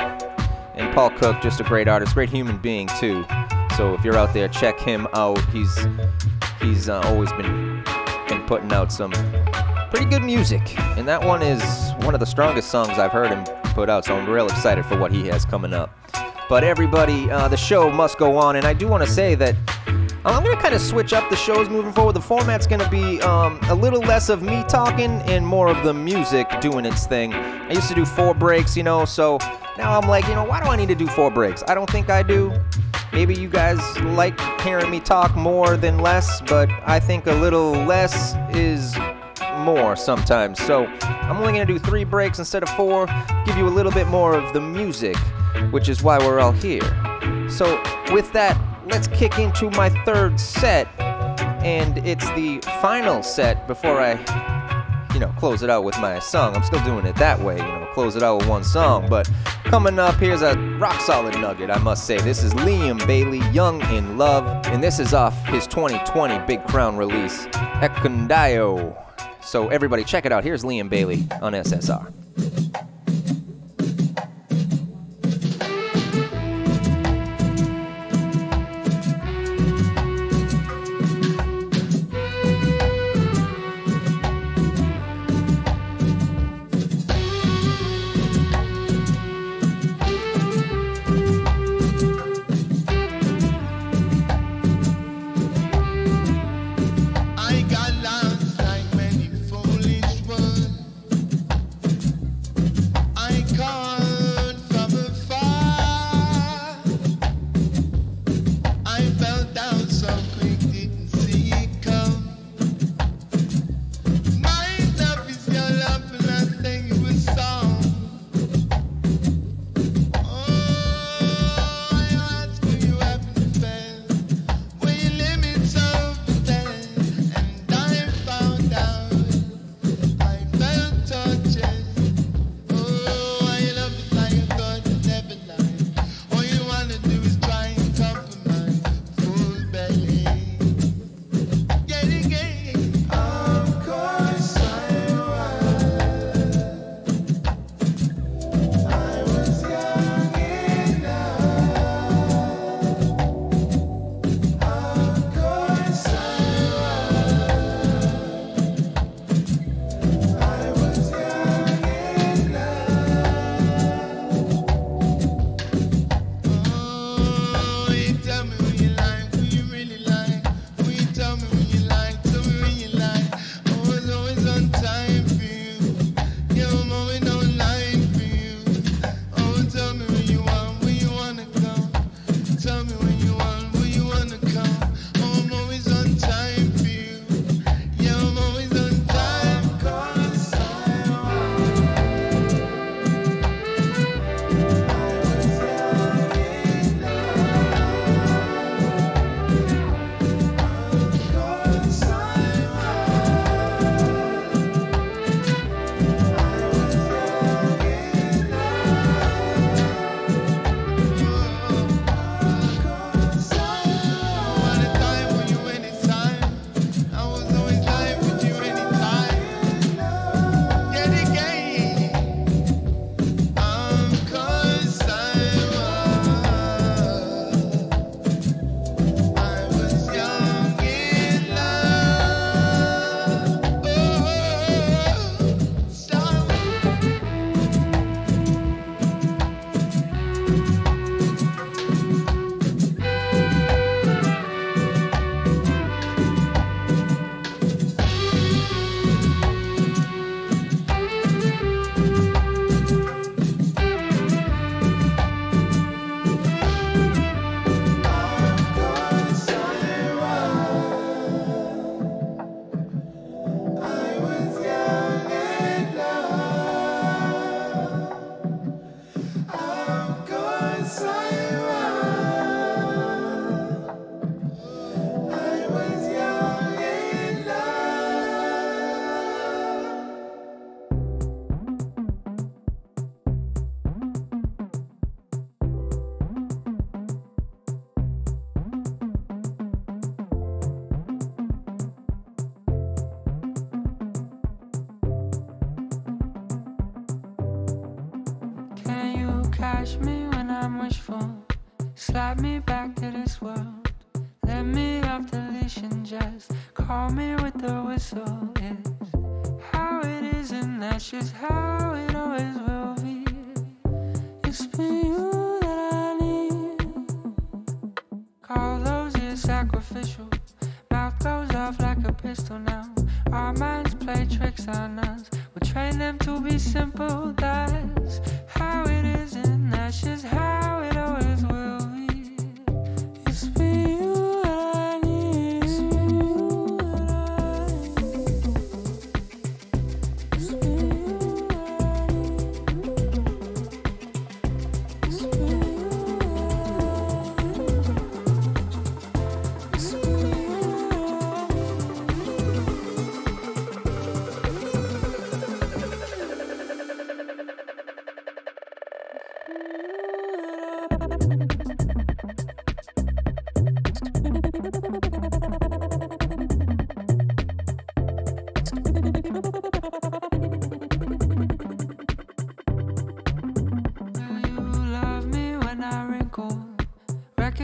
And 0.74 0.94
Paul 0.94 1.08
Cook, 1.08 1.40
just 1.40 1.58
a 1.58 1.64
great 1.64 1.88
artist, 1.88 2.12
great 2.12 2.28
human 2.28 2.58
being 2.58 2.86
too. 2.98 3.24
So 3.78 3.94
if 3.94 4.04
you're 4.04 4.18
out 4.18 4.34
there, 4.34 4.46
check 4.46 4.78
him 4.78 5.08
out. 5.14 5.42
He's 5.46 5.74
he's 6.60 6.90
uh, 6.90 7.00
always 7.00 7.32
been 7.32 7.82
been 8.28 8.42
putting 8.42 8.70
out 8.74 8.92
some 8.92 9.10
pretty 9.88 10.04
good 10.04 10.22
music, 10.22 10.78
and 10.98 11.08
that 11.08 11.24
one 11.24 11.40
is 11.40 11.62
one 12.04 12.12
of 12.12 12.20
the 12.20 12.26
strongest 12.26 12.70
songs 12.70 12.98
I've 12.98 13.10
heard 13.10 13.30
him 13.30 13.42
put 13.72 13.88
out. 13.88 14.04
So 14.04 14.14
I'm 14.16 14.28
real 14.28 14.48
excited 14.48 14.84
for 14.84 14.98
what 14.98 15.12
he 15.12 15.28
has 15.28 15.46
coming 15.46 15.72
up. 15.72 15.98
But 16.50 16.62
everybody, 16.62 17.30
uh, 17.30 17.48
the 17.48 17.56
show 17.56 17.88
must 17.90 18.18
go 18.18 18.36
on, 18.36 18.56
and 18.56 18.66
I 18.66 18.74
do 18.74 18.86
want 18.86 19.02
to 19.02 19.08
say 19.08 19.34
that 19.36 19.56
I'm 20.22 20.44
to 20.44 20.60
kind 20.60 20.74
of 20.74 20.82
switch 20.82 21.14
up 21.14 21.30
the 21.30 21.36
shows 21.36 21.70
moving 21.70 21.92
forward. 21.92 22.12
The 22.12 22.20
format's 22.20 22.66
to 22.66 22.90
be 22.90 23.22
um, 23.22 23.58
a 23.70 23.74
little 23.74 24.00
less 24.00 24.28
of 24.28 24.42
me 24.42 24.62
talking 24.68 25.10
and 25.22 25.46
more 25.46 25.68
of 25.68 25.82
the 25.82 25.94
music 25.94 26.46
doing 26.60 26.84
its 26.84 27.06
thing. 27.06 27.32
I 27.32 27.72
used 27.72 27.88
to 27.88 27.94
do 27.94 28.04
four 28.04 28.34
breaks, 28.34 28.76
you 28.76 28.82
know, 28.82 29.06
so 29.06 29.38
now 29.78 29.98
I'm 29.98 30.06
like, 30.06 30.28
you 30.28 30.34
know, 30.34 30.44
why 30.44 30.62
do 30.62 30.68
I 30.68 30.76
need 30.76 30.88
to 30.88 30.94
do 30.94 31.06
four 31.06 31.30
breaks? 31.30 31.62
I 31.68 31.74
don't 31.74 31.88
think 31.88 32.10
I 32.10 32.22
do. 32.22 32.52
Maybe 33.14 33.34
you 33.34 33.48
guys 33.48 33.80
like 34.00 34.38
hearing 34.60 34.90
me 34.90 35.00
talk 35.00 35.34
more 35.36 35.78
than 35.78 36.00
less, 36.00 36.42
but 36.42 36.68
I 36.84 37.00
think 37.00 37.26
a 37.26 37.34
little 37.34 37.72
less 37.72 38.34
is 38.54 38.94
more 39.60 39.96
sometimes. 39.96 40.62
So 40.62 40.84
I'm 40.86 41.38
only 41.38 41.58
to 41.60 41.64
do 41.64 41.78
three 41.78 42.04
breaks 42.04 42.38
instead 42.38 42.62
of 42.62 42.68
four, 42.70 43.06
give 43.46 43.56
you 43.56 43.66
a 43.66 43.70
little 43.70 43.92
bit 43.92 44.06
more 44.08 44.34
of 44.34 44.52
the 44.52 44.60
music, 44.60 45.16
which 45.70 45.88
is 45.88 46.02
why 46.02 46.18
we're 46.18 46.40
all 46.40 46.52
here. 46.52 46.82
So, 47.48 47.82
with 48.12 48.32
that, 48.32 48.56
let's 48.90 49.08
kick 49.08 49.38
into 49.38 49.70
my 49.70 49.88
third 50.04 50.38
set, 50.38 50.88
and 51.64 51.98
it's 51.98 52.28
the 52.32 52.60
final 52.82 53.22
set 53.22 53.66
before 53.66 54.00
I, 54.00 54.14
you 55.14 55.20
know, 55.20 55.32
close 55.38 55.62
it 55.62 55.70
out 55.70 55.84
with 55.84 55.98
my 56.00 56.18
song. 56.18 56.56
I'm 56.56 56.62
still 56.64 56.82
doing 56.84 57.06
it 57.06 57.14
that 57.16 57.38
way, 57.40 57.56
you 57.56 57.62
know, 57.62 57.88
close 57.94 58.16
it 58.16 58.22
out 58.22 58.38
with 58.38 58.48
one 58.48 58.64
song. 58.64 59.08
But 59.08 59.30
coming 59.64 59.98
up, 59.98 60.16
here's 60.16 60.42
a 60.42 60.56
rock 60.78 61.00
solid 61.00 61.34
nugget, 61.34 61.70
I 61.70 61.78
must 61.78 62.04
say. 62.04 62.18
This 62.18 62.42
is 62.42 62.52
Liam 62.54 63.04
Bailey, 63.06 63.40
Young 63.52 63.80
in 63.94 64.18
Love, 64.18 64.66
and 64.66 64.82
this 64.82 64.98
is 64.98 65.14
off 65.14 65.46
his 65.46 65.66
2020 65.68 66.44
Big 66.46 66.64
Crown 66.64 66.96
release, 66.96 67.46
Ekundayo. 67.82 68.96
So, 69.42 69.68
everybody, 69.68 70.04
check 70.04 70.26
it 70.26 70.32
out. 70.32 70.44
Here's 70.44 70.64
Liam 70.64 70.90
Bailey 70.90 71.26
on 71.40 71.52
SSR. 71.52 72.12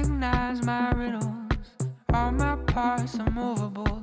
recognize 0.07 0.65
my 0.65 0.93
riddles. 0.93 1.27
All 2.15 2.31
my 2.31 2.55
parts 2.67 3.19
are 3.19 3.31
movable. 3.31 4.03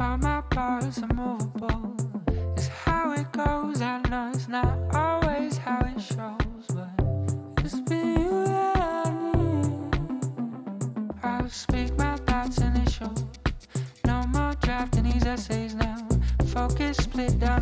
All 0.00 0.18
my 0.18 0.40
parts 0.50 1.00
are 1.00 1.14
movable. 1.14 1.94
It's 2.56 2.66
how 2.66 3.12
it 3.12 3.30
goes. 3.32 3.80
I 3.80 4.00
know 4.10 4.32
it's 4.34 4.48
not 4.48 4.76
always 4.92 5.56
how 5.56 5.78
it 5.86 6.00
shows, 6.00 6.66
but 6.74 7.64
it's 7.64 7.80
been 7.80 8.20
you 8.20 8.44
that 8.46 9.06
I 9.06 9.10
need. 9.38 9.78
I'll 11.22 11.48
speak 11.48 11.96
my 11.96 12.16
thoughts 12.16 12.58
and 12.58 12.76
it 12.76 12.90
shows. 12.90 13.24
No 14.04 14.24
more 14.32 14.54
drafting 14.60 15.04
these 15.04 15.24
essays 15.24 15.76
now. 15.76 16.08
Focus 16.46 16.96
split 16.96 17.38
down. 17.38 17.53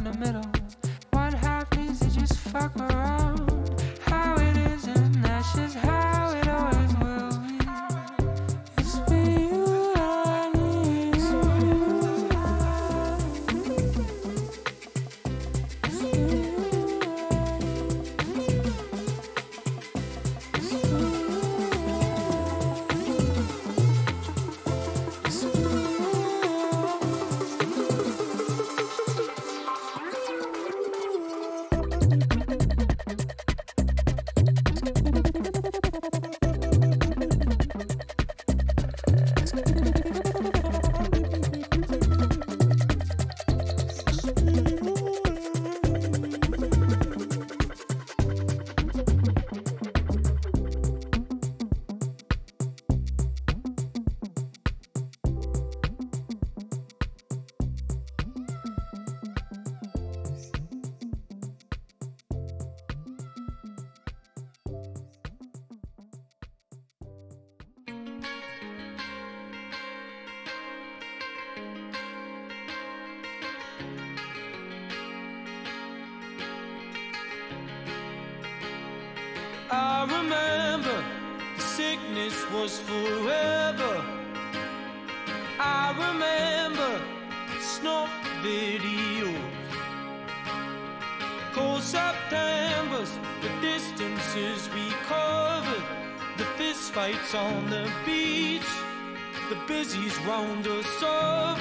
the 99.53 99.67
busies 99.67 100.17
round 100.21 100.67
us 100.67 101.03
up. 101.03 101.59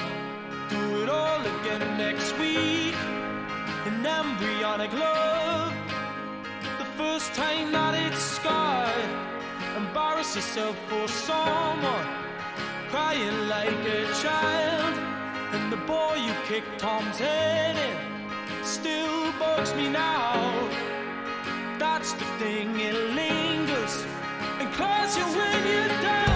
Do 0.70 1.02
it 1.02 1.10
all 1.10 1.40
again 1.40 1.84
next 1.98 2.32
week. 2.38 2.94
An 3.88 4.06
embryonic 4.06 4.92
love. 4.94 5.74
The 6.78 6.88
first 6.96 7.34
time 7.34 7.70
that 7.72 7.94
it's 8.06 8.22
scarred. 8.36 9.10
Embarrass 9.76 10.34
yourself 10.34 10.74
for 10.88 11.06
someone. 11.06 12.08
Crying 12.88 13.40
like 13.48 13.82
a 13.98 14.02
child. 14.22 14.94
And 15.54 15.70
the 15.70 15.82
boy 15.94 16.14
you 16.26 16.32
kicked 16.48 16.78
Tom's 16.78 17.18
head 17.18 17.76
in 17.76 18.64
still 18.64 19.32
bugs 19.38 19.74
me 19.74 19.90
now. 19.90 20.32
That's 21.78 22.12
the 22.14 22.24
thing, 22.40 22.68
it 22.80 22.96
lingers. 23.20 23.94
And 24.60 24.72
closer 24.72 25.26
when 25.36 25.58
you're 25.66 25.88
down. 26.00 26.31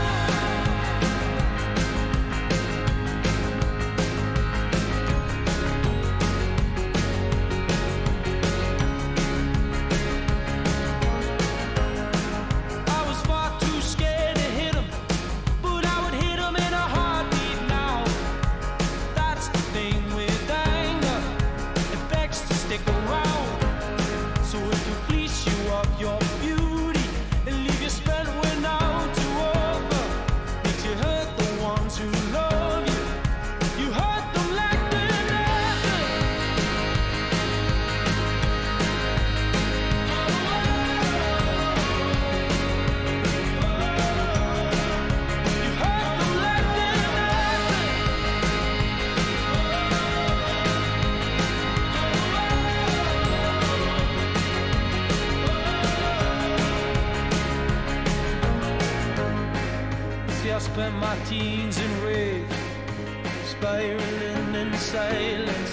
silence 64.97 65.73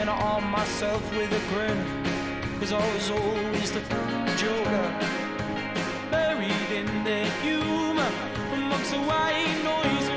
And 0.00 0.10
I 0.10 0.14
arm 0.30 0.46
myself 0.50 1.02
with 1.16 1.30
a 1.40 1.42
grin 1.50 1.78
Cause 2.58 2.72
I 2.72 2.84
was 2.94 3.06
always 3.10 3.70
the 3.76 3.82
joker. 4.42 4.88
Buried 6.10 6.70
in 6.80 6.88
the 7.08 7.20
humor 7.44 8.10
Amongst 8.54 8.90
the 8.94 9.02
white 9.10 9.58
noise 9.70 10.07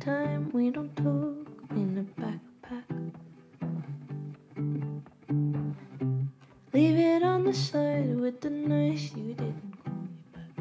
time 0.00 0.50
we 0.52 0.70
don't 0.70 0.94
talk 0.96 1.48
in 1.70 1.98
a 1.98 2.04
backpack. 2.20 2.84
Leave 6.72 6.96
it 6.96 7.22
on 7.24 7.44
the 7.44 7.52
side 7.52 8.16
with 8.16 8.40
the 8.40 8.50
nice 8.50 9.12
you 9.16 9.34
didn't 9.34 9.74
call 9.84 9.94
me 9.94 10.18
back. 10.32 10.56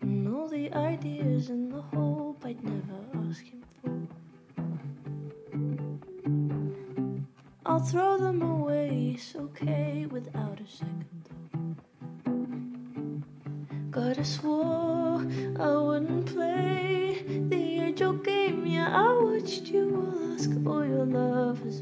And 0.00 0.28
all 0.32 0.48
the 0.48 0.72
ideas 0.72 1.48
and 1.50 1.72
the 1.72 1.82
hope 1.82 2.44
I'd 2.44 2.62
never 2.62 3.28
ask 3.28 3.42
him 3.42 3.64
for. 3.82 3.90
I'll 7.66 7.80
throw 7.80 8.16
them 8.18 8.42
away, 8.42 9.14
it's 9.16 9.34
okay 9.34 10.06
without 10.08 10.60
a 10.60 10.66
second 10.66 11.28
thought. 11.28 11.78
Gotta 13.90 14.24
swore. 14.24 14.97
I 15.18 15.76
wouldn't 15.76 16.26
play 16.26 17.24
the 17.26 17.56
angel 17.56 18.12
game. 18.14 18.66
Yeah, 18.66 18.88
I 18.92 19.12
watched 19.22 19.66
you 19.66 20.34
ask 20.34 20.50
all 20.66 20.84
your 20.84 21.04
lovers, 21.04 21.80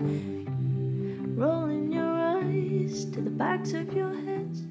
rolling 1.37 1.93
your 1.93 2.15
eyes 2.39 3.05
to 3.07 3.21
the 3.21 3.31
backs 3.31 3.73
of 3.75 3.93
your 3.93 4.15
heads. 4.25 4.63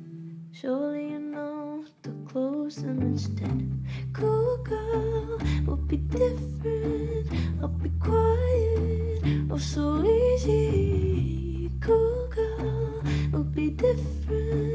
Surely 0.51 1.11
you 1.11 1.20
know 1.20 1.86
to 2.03 2.11
close 2.28 2.78
them 2.78 3.01
instead. 3.01 3.72
Cool 4.13 4.57
girl, 4.63 5.38
will 5.66 5.76
be 5.78 5.97
different. 5.97 7.28
I'll 7.61 7.68
be 7.68 7.89
quiet, 7.99 9.22
oh 9.51 9.57
so 9.57 10.03
easy. 10.03 11.70
Cool 11.82 12.28
girl, 12.30 13.03
will 13.32 13.43
be 13.43 13.70
different. 13.70 14.74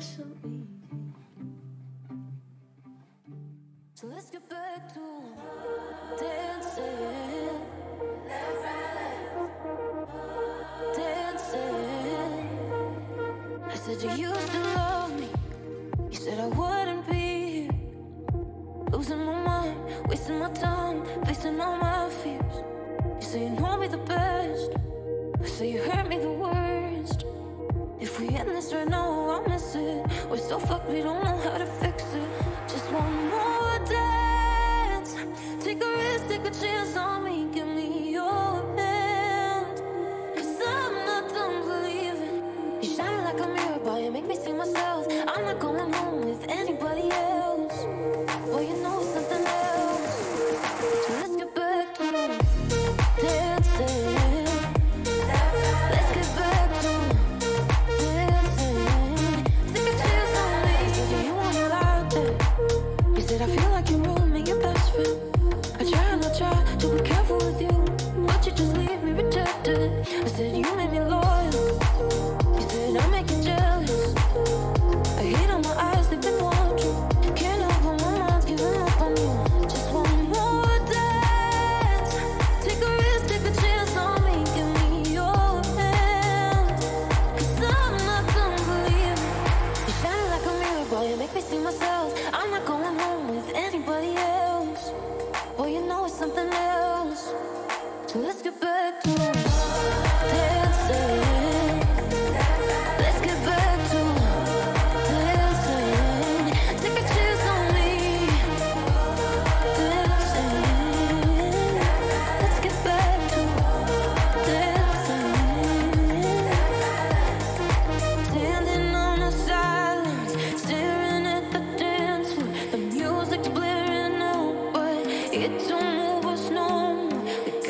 so 0.00 0.22
easy. 0.44 0.64
So 3.94 4.06
let's 4.06 4.30
get 4.30 4.48
back 4.48 4.94
to 4.94 5.00
dancing. 6.18 7.60
Dancing. 10.94 12.48
I 13.66 13.74
said 13.74 14.02
you 14.02 14.28
used 14.28 14.52
to. 14.52 14.77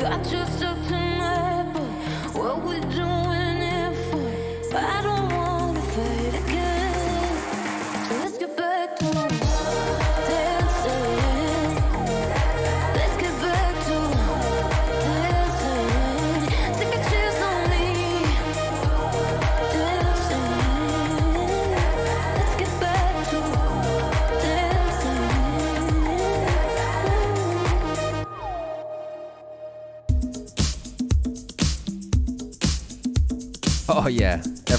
We 0.09 0.15
got 0.15 0.58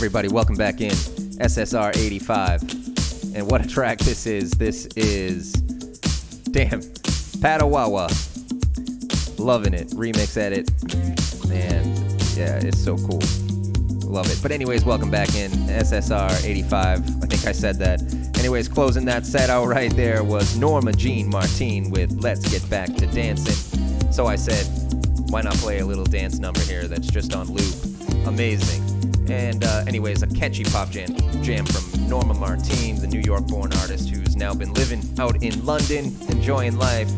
Everybody, 0.01 0.29
welcome 0.29 0.57
back 0.57 0.81
in. 0.81 0.93
SSR 0.93 1.95
85. 1.95 2.63
And 3.37 3.51
what 3.51 3.63
a 3.63 3.69
track 3.69 3.99
this 3.99 4.27
is. 4.27 4.51
This 4.53 4.87
is. 4.97 5.53
Damn. 6.53 6.81
Padawawa. 7.43 8.09
Loving 9.39 9.75
it. 9.75 9.89
Remix 9.89 10.39
edit. 10.39 10.71
And 11.53 11.99
yeah, 12.35 12.67
it's 12.67 12.83
so 12.83 12.97
cool. 12.97 13.21
Love 14.11 14.27
it. 14.33 14.39
But, 14.41 14.53
anyways, 14.53 14.87
welcome 14.87 15.11
back 15.11 15.35
in. 15.35 15.51
SSR 15.51 16.47
85. 16.47 16.99
I 17.23 17.27
think 17.27 17.47
I 17.47 17.53
said 17.53 17.77
that. 17.81 18.01
Anyways, 18.39 18.69
closing 18.69 19.05
that 19.05 19.27
set 19.27 19.51
out 19.51 19.67
right 19.67 19.95
there 19.97 20.25
was 20.25 20.57
Norma 20.57 20.95
Jean 20.95 21.29
Martine 21.29 21.91
with 21.91 22.11
Let's 22.23 22.51
Get 22.51 22.69
Back 22.71 22.95
to 22.95 23.07
Dancing. 23.07 24.11
So 24.11 24.25
I 24.25 24.37
said, 24.37 24.65
why 25.29 25.43
not 25.43 25.57
play 25.57 25.81
a 25.81 25.85
little 25.85 26.07
dance 26.07 26.39
number 26.39 26.61
here 26.61 26.89
that's 26.89 27.07
just 27.07 27.35
on 27.35 27.49
loop? 27.49 27.75
Amazing. 28.27 28.90
And 29.31 29.63
uh, 29.63 29.85
anyways, 29.87 30.25
a 30.25 30.27
catchy 30.27 30.65
pop 30.65 30.91
jam, 30.91 31.15
jam 31.41 31.65
from 31.65 32.09
Norma 32.09 32.35
Martine, 32.35 32.97
the 32.97 33.07
New 33.07 33.21
York-born 33.21 33.73
artist 33.75 34.11
who's 34.11 34.35
now 34.35 34.53
been 34.53 34.73
living 34.75 35.03
out 35.21 35.41
in 35.41 35.65
London, 35.65 36.07
enjoying 36.29 36.77
life. 36.77 37.09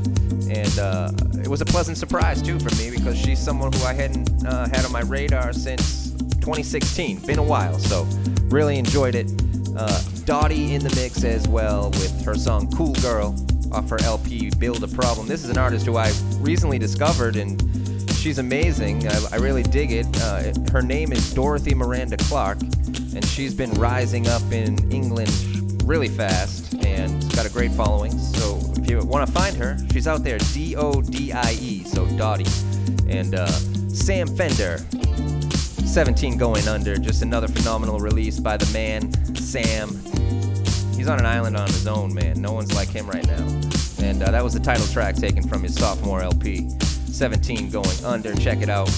And 0.50 0.78
uh, 0.78 1.10
it 1.40 1.48
was 1.48 1.62
a 1.62 1.64
pleasant 1.64 1.96
surprise 1.96 2.42
too 2.42 2.58
for 2.60 2.68
me 2.76 2.90
because 2.90 3.18
she's 3.18 3.38
someone 3.38 3.72
who 3.72 3.82
I 3.84 3.94
hadn't 3.94 4.44
uh, 4.46 4.68
had 4.68 4.84
on 4.84 4.92
my 4.92 5.00
radar 5.00 5.54
since 5.54 6.10
2016. 6.40 7.20
Been 7.20 7.38
a 7.38 7.42
while, 7.42 7.78
so 7.78 8.06
really 8.50 8.78
enjoyed 8.78 9.14
it. 9.14 9.32
Uh, 9.74 10.02
Dodie 10.26 10.74
in 10.74 10.82
the 10.82 10.94
mix 10.94 11.24
as 11.24 11.48
well 11.48 11.88
with 11.92 12.24
her 12.26 12.34
song 12.34 12.70
"Cool 12.72 12.92
Girl" 12.96 13.34
off 13.72 13.88
her 13.88 13.98
LP 14.02 14.50
"Build 14.58 14.84
a 14.84 14.88
Problem." 14.88 15.28
This 15.28 15.44
is 15.44 15.48
an 15.48 15.56
artist 15.56 15.86
who 15.86 15.96
I 15.96 16.12
recently 16.40 16.78
discovered 16.78 17.36
and 17.36 17.72
she's 18.23 18.39
amazing. 18.39 19.09
I, 19.09 19.20
I 19.33 19.37
really 19.37 19.64
dig 19.64 19.91
it. 19.91 20.07
Uh, 20.23 20.53
her 20.70 20.81
name 20.81 21.11
is 21.11 21.35
Dorothy 21.35 21.75
Miranda 21.75 22.16
Clark, 22.16 22.61
and 22.61 23.25
she's 23.25 23.53
been 23.53 23.73
rising 23.73 24.29
up 24.29 24.43
in 24.53 24.79
England 24.93 25.83
really 25.83 26.07
fast 26.07 26.73
and 26.85 27.20
got 27.35 27.47
a 27.47 27.51
great 27.51 27.73
following. 27.73 28.12
So 28.12 28.61
if 28.77 28.89
you 28.89 29.01
want 29.01 29.27
to 29.27 29.33
find 29.33 29.57
her, 29.57 29.77
she's 29.93 30.07
out 30.07 30.23
there. 30.23 30.39
D 30.39 30.77
O 30.77 31.03
D 31.03 31.33
I 31.33 31.57
E. 31.61 31.83
So 31.83 32.07
Dodie 32.16 32.47
and 33.09 33.35
uh, 33.35 33.49
Sam 33.89 34.29
Fender. 34.29 34.79
17 35.85 36.39
going 36.39 36.68
under. 36.68 36.97
Just 36.97 37.23
another 37.23 37.49
phenomenal 37.49 37.99
release 37.99 38.39
by 38.39 38.57
the 38.57 38.73
man 38.73 39.12
Sam. 39.35 39.89
He's 40.97 41.09
on 41.09 41.18
an 41.18 41.27
island 41.27 41.57
on 41.57 41.66
his 41.66 41.89
own, 41.89 42.14
man. 42.14 42.41
No 42.41 42.53
one's 42.53 42.73
like 42.73 42.89
him 42.89 43.09
right 43.09 43.27
now. 43.27 43.49
And 44.01 44.23
uh, 44.23 44.31
that 44.31 44.45
was 44.45 44.55
the 44.55 44.61
title 44.61 44.87
track 44.87 45.16
taken 45.16 45.47
from 45.47 45.64
his 45.64 45.75
sophomore 45.75 46.23
LP. 46.23 46.68
17 47.12 47.70
going 47.70 48.04
under. 48.04 48.34
Check 48.34 48.62
it 48.62 48.68
out. 48.68 48.90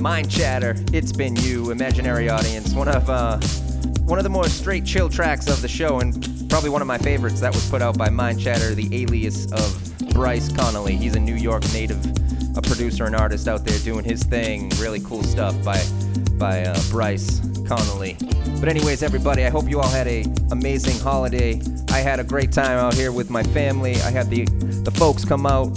Mind 0.00 0.30
Chatter, 0.30 0.76
It's 0.92 1.12
Been 1.12 1.34
You, 1.36 1.70
Imaginary 1.70 2.28
Audience, 2.28 2.72
one 2.72 2.88
of 2.88 3.10
uh, 3.10 3.38
one 4.04 4.18
of 4.18 4.22
the 4.22 4.30
more 4.30 4.46
straight 4.46 4.86
chill 4.86 5.08
tracks 5.08 5.48
of 5.48 5.60
the 5.60 5.68
show, 5.68 6.00
and 6.00 6.48
probably 6.48 6.70
one 6.70 6.80
of 6.80 6.88
my 6.88 6.98
favorites 6.98 7.40
that 7.40 7.52
was 7.52 7.68
put 7.68 7.82
out 7.82 7.98
by 7.98 8.08
Mind 8.08 8.40
Chatter, 8.40 8.74
the 8.74 9.02
alias 9.02 9.50
of 9.52 9.98
Bryce 10.14 10.50
Connolly. 10.52 10.96
He's 10.96 11.16
a 11.16 11.20
New 11.20 11.34
York 11.34 11.64
native, 11.72 12.02
a 12.56 12.62
producer 12.62 13.04
and 13.04 13.16
artist 13.16 13.48
out 13.48 13.64
there 13.64 13.78
doing 13.80 14.04
his 14.04 14.22
thing. 14.22 14.70
Really 14.80 15.00
cool 15.00 15.22
stuff 15.24 15.62
by 15.64 15.82
by 16.38 16.62
uh, 16.62 16.78
Bryce 16.90 17.40
Connolly. 17.66 18.16
But 18.60 18.68
anyways, 18.68 19.02
everybody, 19.02 19.44
I 19.44 19.50
hope 19.50 19.68
you 19.68 19.80
all 19.80 19.90
had 19.90 20.06
a 20.06 20.24
amazing 20.52 20.98
holiday. 21.00 21.60
I 21.90 21.98
had 21.98 22.20
a 22.20 22.24
great 22.24 22.52
time 22.52 22.78
out 22.78 22.94
here 22.94 23.10
with 23.10 23.30
my 23.30 23.42
family. 23.42 23.96
I 24.02 24.10
had 24.10 24.30
the 24.30 24.44
the 24.84 24.92
folks 24.92 25.24
come 25.24 25.44
out 25.44 25.76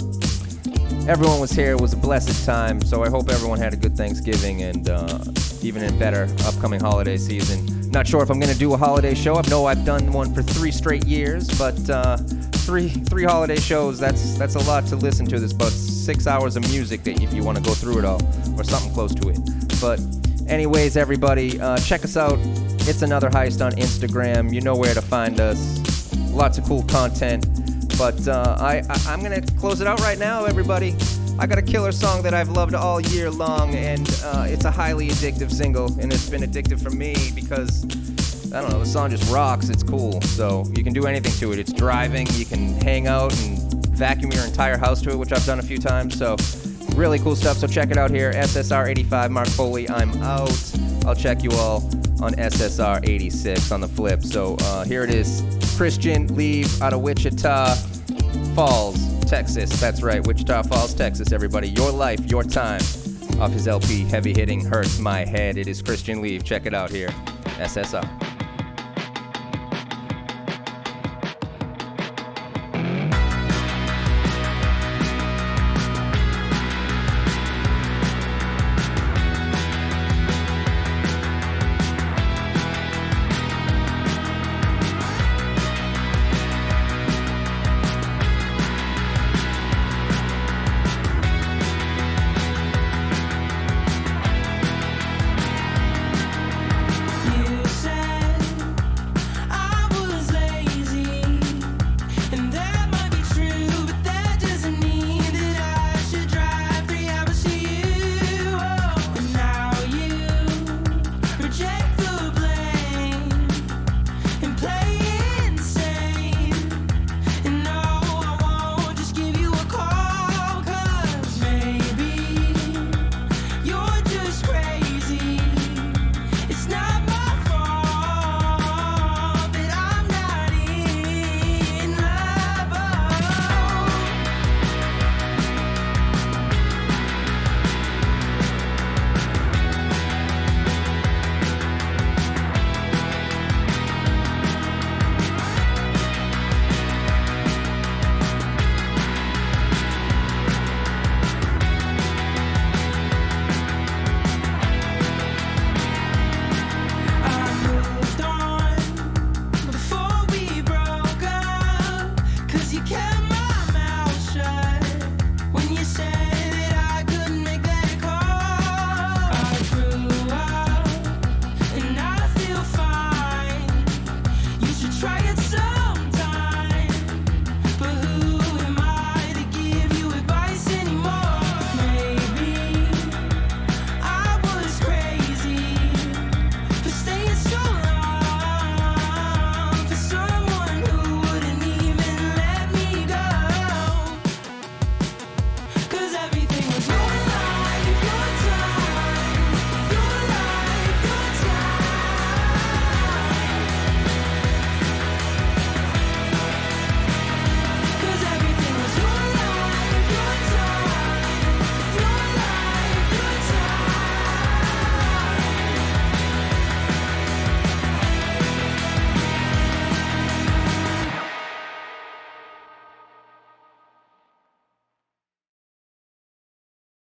everyone 1.08 1.40
was 1.40 1.50
here. 1.50 1.72
It 1.72 1.80
was 1.80 1.92
a 1.92 1.96
blessed 1.96 2.46
time. 2.46 2.80
So 2.82 3.02
I 3.02 3.08
hope 3.08 3.30
everyone 3.30 3.58
had 3.58 3.72
a 3.72 3.76
good 3.76 3.96
Thanksgiving 3.96 4.62
and 4.62 4.88
uh, 4.88 5.18
even 5.62 5.84
a 5.84 5.92
better 5.98 6.28
upcoming 6.44 6.80
holiday 6.80 7.16
season. 7.16 7.90
Not 7.90 8.06
sure 8.06 8.22
if 8.22 8.30
I'm 8.30 8.40
gonna 8.40 8.54
do 8.54 8.72
a 8.72 8.76
holiday 8.76 9.14
show. 9.14 9.36
I 9.36 9.42
know 9.48 9.66
I've 9.66 9.84
done 9.84 10.12
one 10.12 10.34
for 10.34 10.42
three 10.42 10.70
straight 10.70 11.06
years, 11.06 11.46
but 11.58 11.90
uh, 11.90 12.16
three 12.16 12.88
three 12.88 13.24
holiday 13.24 13.58
shows. 13.58 13.98
That's 13.98 14.38
that's 14.38 14.54
a 14.54 14.60
lot 14.60 14.86
to 14.86 14.96
listen 14.96 15.26
to. 15.26 15.38
There's 15.38 15.52
about 15.52 15.72
six 15.72 16.26
hours 16.26 16.56
of 16.56 16.62
music 16.70 17.02
that 17.04 17.20
if 17.20 17.32
you 17.34 17.42
want 17.42 17.58
to 17.58 17.64
go 17.64 17.74
through 17.74 17.98
it 17.98 18.04
all, 18.04 18.22
or 18.58 18.64
something 18.64 18.92
close 18.94 19.14
to 19.14 19.28
it. 19.28 19.38
But 19.80 20.00
anyways, 20.48 20.96
everybody, 20.96 21.60
uh, 21.60 21.76
check 21.78 22.04
us 22.04 22.16
out. 22.16 22.38
It's 22.88 23.02
another 23.02 23.28
heist 23.28 23.64
on 23.64 23.72
Instagram. 23.72 24.52
You 24.54 24.62
know 24.62 24.74
where 24.74 24.94
to 24.94 25.02
find 25.02 25.38
us. 25.38 25.80
Lots 26.30 26.56
of 26.56 26.64
cool 26.64 26.82
content. 26.84 27.44
But 27.98 28.26
uh, 28.28 28.56
I, 28.58 28.82
I, 28.88 29.12
I'm 29.12 29.22
gonna 29.22 29.42
close 29.58 29.80
it 29.80 29.86
out 29.86 30.00
right 30.00 30.18
now, 30.18 30.44
everybody. 30.44 30.94
I 31.38 31.46
got 31.46 31.58
a 31.58 31.62
killer 31.62 31.92
song 31.92 32.22
that 32.22 32.34
I've 32.34 32.50
loved 32.50 32.74
all 32.74 33.00
year 33.00 33.30
long, 33.30 33.74
and 33.74 34.08
uh, 34.24 34.46
it's 34.48 34.64
a 34.64 34.70
highly 34.70 35.08
addictive 35.08 35.50
single, 35.50 35.86
and 36.00 36.12
it's 36.12 36.28
been 36.28 36.42
addictive 36.42 36.82
for 36.82 36.90
me 36.90 37.14
because 37.34 37.84
I 38.52 38.60
don't 38.60 38.70
know, 38.70 38.78
the 38.78 38.86
song 38.86 39.10
just 39.10 39.30
rocks. 39.32 39.70
It's 39.70 39.82
cool, 39.82 40.20
so 40.22 40.64
you 40.76 40.84
can 40.84 40.92
do 40.92 41.06
anything 41.06 41.32
to 41.32 41.52
it. 41.52 41.58
It's 41.58 41.72
driving. 41.72 42.26
You 42.32 42.44
can 42.44 42.74
hang 42.82 43.06
out 43.06 43.32
and 43.42 43.58
vacuum 43.88 44.30
your 44.32 44.44
entire 44.44 44.76
house 44.76 45.00
to 45.02 45.10
it, 45.10 45.16
which 45.16 45.32
I've 45.32 45.44
done 45.46 45.58
a 45.58 45.62
few 45.62 45.78
times. 45.78 46.18
So 46.18 46.36
really 46.94 47.18
cool 47.18 47.34
stuff. 47.34 47.56
So 47.56 47.66
check 47.66 47.90
it 47.90 47.96
out 47.96 48.10
here. 48.10 48.32
SSR 48.32 48.88
85, 48.88 49.30
Mark 49.30 49.48
Foley. 49.48 49.88
I'm 49.88 50.10
out. 50.22 50.52
I'll 51.06 51.14
check 51.14 51.42
you 51.42 51.50
all 51.52 51.76
on 52.22 52.34
SSR 52.34 53.08
86 53.08 53.72
on 53.72 53.80
the 53.80 53.88
flip. 53.88 54.22
So 54.22 54.56
uh, 54.60 54.84
here 54.84 55.02
it 55.02 55.10
is. 55.10 55.40
Christian 55.82 56.32
Leave 56.36 56.80
out 56.80 56.92
of 56.92 57.00
Wichita 57.00 57.74
Falls, 58.54 59.20
Texas. 59.24 59.68
That's 59.80 60.00
right, 60.00 60.24
Wichita 60.24 60.62
Falls, 60.62 60.94
Texas, 60.94 61.32
everybody. 61.32 61.70
Your 61.70 61.90
life, 61.90 62.20
your 62.30 62.44
time. 62.44 62.80
Off 63.40 63.50
his 63.50 63.66
LP, 63.66 64.04
Heavy 64.04 64.32
Hitting 64.32 64.64
Hurts 64.64 65.00
My 65.00 65.24
Head. 65.24 65.58
It 65.58 65.66
is 65.66 65.82
Christian 65.82 66.22
Leave. 66.22 66.44
Check 66.44 66.66
it 66.66 66.72
out 66.72 66.90
here. 66.90 67.08
SSR. 67.58 68.21